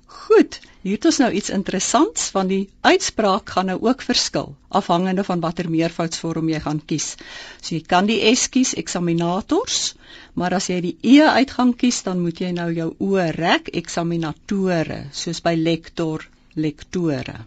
Goed, 0.06 0.60
hier 0.86 1.00
het 1.00 1.06
ons 1.10 1.18
nou 1.24 1.32
iets 1.34 1.50
interessants 1.50 2.28
van 2.34 2.50
die 2.52 2.68
uitspraak 2.86 3.50
gaan 3.56 3.72
nou 3.72 3.80
ook 3.88 4.04
verskil 4.06 4.52
afhangende 4.70 5.24
van 5.26 5.42
watter 5.42 5.70
meervoudsvorm 5.72 6.52
jy 6.52 6.60
gaan 6.62 6.82
kies. 6.86 7.16
So 7.62 7.74
jy 7.74 7.82
kan 7.90 8.06
die 8.10 8.20
S 8.36 8.46
kies 8.54 8.76
eksaminators, 8.78 9.96
maar 10.38 10.54
as 10.58 10.70
jy 10.70 10.78
die 10.84 10.96
E 11.02 11.26
uitgang 11.40 11.74
kies, 11.80 12.04
dan 12.06 12.22
moet 12.22 12.42
jy 12.44 12.52
nou 12.54 12.70
jou 12.76 12.92
O 13.00 13.18
rek 13.40 13.72
eksaminatore, 13.74 15.06
soos 15.16 15.42
by 15.42 15.56
lektor, 15.58 16.28
lektore. 16.54 17.40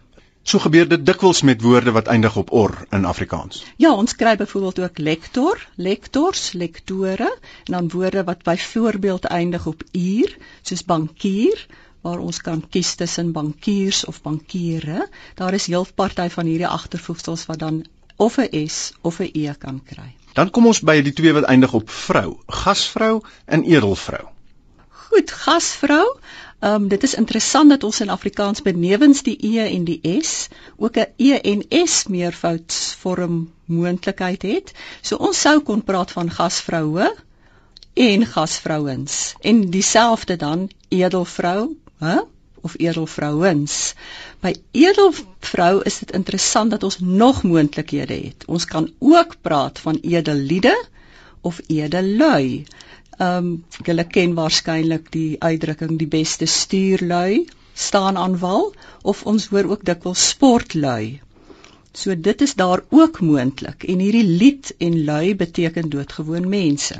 So 0.43 0.59
gebeur 0.59 0.87
dit 0.89 1.03
dikwels 1.05 1.43
met 1.45 1.61
woorde 1.61 1.91
wat 1.93 2.07
eindig 2.09 2.35
op 2.41 2.51
or 2.51 2.73
in 2.95 3.05
Afrikaans. 3.05 3.61
Ja, 3.77 3.91
ons 3.93 4.15
kry 4.17 4.33
byvoorbeeld 4.39 4.79
ook 4.83 4.97
lektor, 4.97 5.61
lektors, 5.77 6.53
lektore 6.57 7.29
en 7.67 7.75
dan 7.75 7.89
woorde 7.93 8.23
wat 8.25 8.43
byvoorbeeld 8.43 9.29
eindig 9.29 9.67
op 9.69 9.83
uur, 9.91 10.33
soos 10.63 10.83
bankier, 10.83 11.67
waar 12.01 12.19
ons 12.19 12.41
kan 12.41 12.61
kies 12.69 12.95
tussen 12.95 13.31
bankiers 13.31 14.05
of 14.05 14.21
bankiere. 14.21 15.07
Daar 15.35 15.53
is 15.53 15.67
heel 15.67 15.87
party 15.95 16.29
van 16.29 16.45
hierdie 16.45 16.67
agtervoegsels 16.67 17.45
wat 17.45 17.59
dan 17.59 17.85
of 18.15 18.37
'n 18.37 18.67
S 18.67 18.93
of 19.01 19.19
'n 19.19 19.29
E 19.33 19.53
kan 19.57 19.83
kry. 19.83 20.15
Dan 20.33 20.49
kom 20.49 20.67
ons 20.67 20.81
by 20.81 21.01
die 21.01 21.13
twee 21.13 21.33
wat 21.33 21.43
eindig 21.43 21.73
op 21.73 21.89
vrou, 21.89 22.37
gasvrou 22.47 23.21
en 23.45 23.63
edelvrou. 23.63 24.27
Goed, 25.09 25.31
gasvrou. 25.31 26.05
Ehm 26.59 26.73
um, 26.73 26.87
dit 26.87 27.03
is 27.03 27.13
interessant 27.15 27.69
dat 27.69 27.83
ons 27.83 27.99
in 28.03 28.09
Afrikaans 28.09 28.61
benewens 28.61 29.21
die 29.23 29.37
E 29.47 29.63
en 29.65 29.83
die 29.83 29.99
S 30.21 30.47
ook 30.77 30.97
'n 30.97 31.07
E 31.17 31.39
en 31.51 31.87
S 31.87 32.05
meervoudsvorm 32.07 33.51
moontlikheid 33.65 34.41
het. 34.41 34.73
So 35.01 35.15
ons 35.15 35.41
sou 35.41 35.59
kon 35.59 35.83
praat 35.83 36.11
van 36.11 36.31
gasvroue 36.31 37.15
en 37.93 38.25
gasvrouens 38.25 39.33
en 39.39 39.69
dieselfde 39.69 40.35
dan 40.35 40.69
edelvrou, 40.87 41.75
hè? 41.99 42.19
of 42.61 42.75
edelvrouens. 42.77 43.75
By 44.43 44.53
edelvrou 44.75 45.81
is 45.87 45.99
dit 46.03 46.11
interessant 46.17 46.73
dat 46.75 46.83
ons 46.83 46.99
nog 46.99 47.43
moontlikhede 47.43 48.17
het. 48.19 48.45
Ons 48.47 48.65
kan 48.65 48.89
ook 48.99 49.35
praat 49.41 49.79
van 49.79 49.99
edelliede 50.01 50.75
of 51.41 51.61
edellui. 51.67 52.65
Ehm 53.19 53.37
um, 53.37 53.63
julle 53.83 54.03
ken 54.07 54.35
waarskynlik 54.35 55.11
die 55.11 55.39
uitdrukking 55.43 55.97
die 55.99 56.07
beste 56.07 56.45
stuurlui 56.45 57.47
staan 57.73 58.17
aan 58.17 58.37
wal 58.39 58.73
of 59.01 59.23
ons 59.23 59.47
hoor 59.51 59.71
ook 59.75 59.85
dikwels 59.85 60.27
sportlui. 60.29 61.21
So 61.91 62.15
dit 62.15 62.41
is 62.41 62.55
daar 62.55 62.83
ook 62.89 63.19
moontlik 63.19 63.83
en 63.83 63.99
hierdie 63.99 64.27
lied 64.43 64.73
en 64.77 65.03
lui 65.05 65.35
beteken 65.35 65.89
doodgewoon 65.89 66.49
mense 66.49 66.99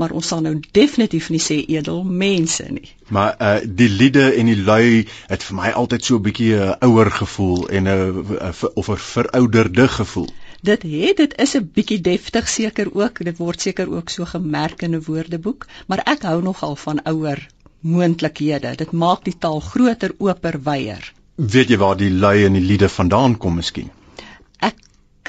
maar 0.00 0.14
ons 0.16 0.28
sal 0.32 0.40
nou 0.46 0.54
definitief 0.76 1.28
nie 1.34 1.42
sê 1.44 1.58
edel 1.76 2.02
mense 2.24 2.66
nie. 2.72 2.88
Maar 3.16 3.34
uh 3.48 3.56
die 3.80 3.88
liede 3.88 4.26
en 4.40 4.48
die 4.50 4.60
lui 4.70 5.06
het 5.32 5.44
vir 5.48 5.56
my 5.58 5.72
altyd 5.82 6.08
so 6.08 6.16
'n 6.16 6.24
bietjie 6.28 6.54
'n 6.56 6.62
uh, 6.68 6.88
ouer 6.88 7.10
gevoel 7.20 7.68
en 7.68 7.84
'n 7.84 7.88
uh, 7.88 8.50
uh, 8.50 8.70
of 8.74 8.88
'n 8.88 8.96
verouderde 8.96 9.88
gevoel. 9.88 10.28
Dit 10.62 10.82
het 10.82 11.16
dit 11.16 11.38
is 11.44 11.54
'n 11.56 11.70
bietjie 11.74 12.00
deftig 12.00 12.48
seker 12.48 12.88
ook, 12.94 13.24
dit 13.24 13.36
word 13.36 13.60
seker 13.60 13.92
ook 13.92 14.08
so 14.08 14.24
gemerk 14.24 14.82
in 14.82 14.96
'n 14.96 15.04
woordeboek, 15.06 15.66
maar 15.86 16.02
ek 16.04 16.22
hou 16.22 16.42
nogal 16.42 16.76
van 16.76 17.02
ouer 17.02 17.46
moontlikhede. 17.80 18.76
Dit 18.76 18.92
maak 18.92 19.24
die 19.24 19.38
taal 19.38 19.60
groter, 19.60 20.12
oper, 20.18 20.60
wyer. 20.62 21.12
Weet 21.34 21.68
jy 21.68 21.76
waar 21.76 21.96
die 21.96 22.10
lui 22.10 22.44
en 22.44 22.52
die 22.52 22.66
liede 22.72 22.88
vandaan 22.88 23.36
kom 23.36 23.54
miskien? 23.54 23.90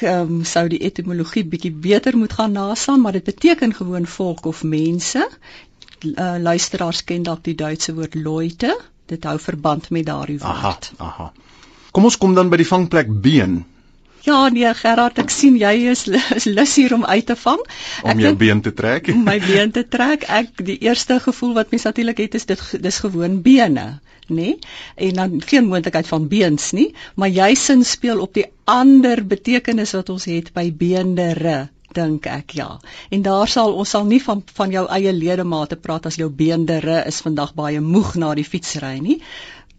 Ek 0.01 0.07
um, 0.09 0.39
sou 0.49 0.63
die 0.65 0.79
etimologie 0.81 1.43
bietjie 1.45 1.69
beter 1.69 2.15
moet 2.17 2.33
gaan 2.33 2.55
naslaan, 2.57 3.01
maar 3.01 3.13
dit 3.13 3.23
beteken 3.23 3.73
gewoon 3.77 4.07
volk 4.09 4.47
of 4.49 4.63
mense. 4.63 5.21
Uh, 6.01 6.37
luisteraars 6.41 7.03
ken 7.03 7.23
dalk 7.23 7.43
die 7.45 7.53
Duitse 7.55 7.93
woord 7.93 8.15
Leute. 8.17 8.73
Dit 9.05 9.27
hou 9.29 9.37
verband 9.39 9.91
met 9.93 10.05
daardie 10.05 10.39
woord. 10.41 10.89
Aha, 10.97 11.05
aha. 11.05 11.27
Kom 11.93 12.09
ons 12.09 12.17
kom 12.17 12.33
dan 12.33 12.49
by 12.49 12.57
die 12.57 12.65
vangplek 12.65 13.13
been. 13.21 13.59
Ja 14.21 14.49
nee 14.53 14.69
Gerard, 14.77 15.17
ek 15.17 15.31
sien 15.33 15.57
jy 15.57 15.73
is 15.89 16.05
is 16.35 16.45
lus 16.45 16.75
hier 16.77 16.93
om 16.93 17.05
uit 17.05 17.25
te 17.25 17.35
vang. 17.35 17.61
Ek 18.03 18.13
om 18.13 18.21
jou 18.21 18.33
been 18.37 18.61
te 18.61 18.73
trek. 18.73 19.09
my 19.29 19.39
been 19.41 19.73
te 19.73 19.83
trek. 19.87 20.27
Ek 20.29 20.61
die 20.61 20.77
eerste 20.85 21.19
gevoel 21.23 21.55
wat 21.57 21.73
mens 21.73 21.87
natuurlik 21.89 22.21
het 22.21 22.37
is 22.37 22.45
dit 22.45 22.61
dis 22.85 23.01
gewoon 23.01 23.41
bene, 23.41 23.87
nê? 24.29 24.35
Nee? 24.35 24.57
En 25.09 25.19
dan 25.21 25.41
geen 25.45 25.65
moontlikheid 25.71 26.07
van 26.07 26.27
beens 26.29 26.71
nie, 26.77 26.91
maar 27.15 27.33
jy 27.33 27.53
sin 27.57 27.83
speel 27.83 28.21
op 28.21 28.33
die 28.37 28.45
ander 28.69 29.25
betekenis 29.25 29.95
wat 29.97 30.13
ons 30.13 30.29
het 30.29 30.53
by 30.53 30.69
beendere 30.69 31.69
dink 31.91 32.27
ek 32.31 32.53
ja. 32.55 32.69
En 33.11 33.23
daar 33.25 33.49
sal 33.51 33.73
ons 33.75 33.89
sal 33.89 34.05
nie 34.07 34.21
van 34.23 34.43
van 34.55 34.71
jou 34.71 34.85
eie 34.95 35.11
ledemate 35.11 35.75
praat 35.75 36.05
as 36.07 36.15
jou 36.21 36.29
beendere 36.29 37.01
is 37.09 37.19
vandag 37.25 37.51
baie 37.57 37.81
moeg 37.83 38.13
na 38.21 38.31
die 38.37 38.47
fietsry 38.47 38.93
nie 39.03 39.17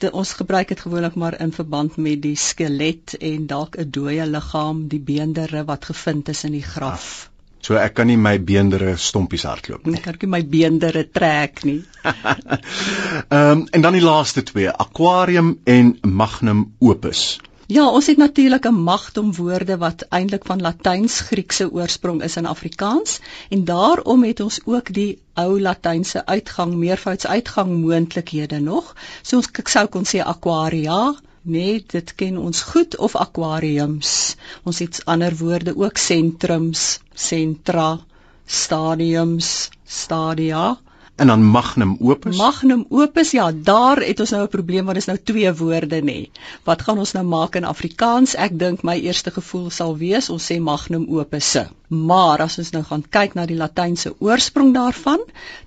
de, 0.02 0.10
ons 0.12 0.32
gebruik 0.38 0.72
dit 0.72 0.80
gewoonlik 0.80 1.14
maar 1.18 1.36
in 1.40 1.52
verband 1.54 1.96
met 1.96 2.22
die 2.22 2.36
skelet 2.38 3.14
en 3.20 3.46
dalk 3.50 3.76
'n 3.78 3.90
dooie 3.94 4.26
liggaam, 4.26 4.86
die 4.88 5.00
beendere 5.00 5.64
wat 5.68 5.84
gevind 5.90 6.28
is 6.28 6.44
in 6.48 6.56
die 6.58 6.66
graf. 6.66 7.06
Ah, 7.28 7.54
so 7.66 7.78
ek 7.78 7.94
kan 7.94 8.10
nie 8.10 8.18
my 8.18 8.34
beendere 8.42 8.96
stompies 8.96 9.46
hardloop 9.46 9.86
nie. 9.86 9.96
Ek 9.98 10.04
kan 10.04 10.18
nie 10.22 10.32
my 10.34 10.42
beendere 10.56 11.04
trek 11.10 11.64
nie. 11.64 11.82
Ehm 12.12 13.50
um, 13.50 13.66
en 13.70 13.86
dan 13.86 13.92
die 13.98 14.04
laaste 14.04 14.42
twee, 14.42 14.70
aquarium 14.70 15.58
en 15.64 15.98
magnum 16.02 16.66
opus. 16.80 17.38
Ja, 17.72 17.86
ons 17.88 18.06
het 18.10 18.18
natuurlik 18.20 18.66
'n 18.68 18.82
magdom 18.84 19.28
woorde 19.34 19.76
wat 19.80 20.02
eintlik 20.16 20.44
van 20.46 20.60
Latyns-Griekse 20.60 21.70
oorsprong 21.72 22.22
is 22.22 22.36
in 22.36 22.46
Afrikaans 22.46 23.20
en 23.48 23.64
daarom 23.64 24.24
het 24.24 24.40
ons 24.40 24.58
ook 24.64 24.92
die 24.92 25.18
ou 25.34 25.60
Latynse 25.60 26.26
uitgang 26.26 26.74
meervoudsuitgang 26.74 27.72
moontlikhede 27.84 28.58
nog. 28.60 28.96
So 29.22 29.36
ons 29.36 29.48
sou 29.64 29.86
kon 29.86 30.04
sê 30.04 30.20
aquaria, 30.20 31.14
nee, 31.42 31.84
dit 31.86 32.14
ken 32.14 32.36
ons 32.38 32.62
goed 32.62 32.96
of 32.96 33.16
aquariums. 33.16 34.36
Ons 34.62 34.78
het 34.78 35.02
ander 35.04 35.36
woorde 35.36 35.76
ook 35.76 35.96
sentrums, 35.96 37.00
sentra, 37.14 38.00
stadiums, 38.46 39.70
stadia 39.84 40.78
en 41.16 41.26
dan 41.26 41.42
magnum 41.44 41.96
opus. 42.00 42.36
Magnum 42.36 42.84
opus, 42.88 43.30
ja, 43.36 43.50
daar 43.52 44.00
het 44.00 44.20
ons 44.20 44.30
nou 44.30 44.42
'n 44.42 44.48
probleem 44.48 44.84
want 44.84 44.98
dit 44.98 45.02
is 45.06 45.10
nou 45.12 45.18
twee 45.24 45.52
woorde 45.52 46.00
nê. 46.00 46.30
Wat 46.64 46.82
gaan 46.82 46.98
ons 46.98 47.12
nou 47.12 47.24
maak 47.24 47.54
in 47.54 47.64
Afrikaans? 47.64 48.34
Ek 48.34 48.58
dink 48.58 48.82
my 48.82 48.96
eerste 49.00 49.30
gevoel 49.30 49.70
sal 49.70 49.96
wees 49.96 50.30
ons 50.30 50.52
sê 50.52 50.60
magnum 50.60 51.06
opus. 51.08 51.56
Maar 51.88 52.40
as 52.40 52.58
ons 52.58 52.70
nou 52.70 52.82
gaan 52.82 53.04
kyk 53.10 53.34
na 53.34 53.46
die 53.46 53.56
latynse 53.56 54.14
oorsprong 54.18 54.74
daarvan, 54.74 55.20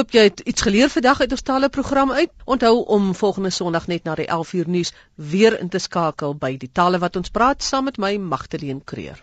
Hoop 0.01 0.15
jy 0.17 0.21
het 0.25 0.39
iets 0.49 0.63
geleer 0.65 0.89
vandag 0.89 1.19
uit 1.21 1.33
ons 1.35 1.43
tale 1.45 1.67
program 1.69 2.11
uit. 2.11 2.31
Onthou 2.49 2.85
om 2.95 3.11
volgende 3.15 3.51
Sondag 3.53 3.85
net 3.87 4.03
na 4.09 4.15
die 4.17 4.25
11uur 4.25 4.69
nuus 4.75 4.93
weer 5.13 5.59
in 5.59 5.69
te 5.69 5.77
skakel 5.77 6.33
by 6.33 6.55
die 6.57 6.71
tale 6.73 6.97
wat 7.03 7.21
ons 7.21 7.29
praat 7.29 7.61
saam 7.61 7.85
met 7.85 8.01
my 8.01 8.15
Magtleen 8.17 8.81
Creer. 8.83 9.21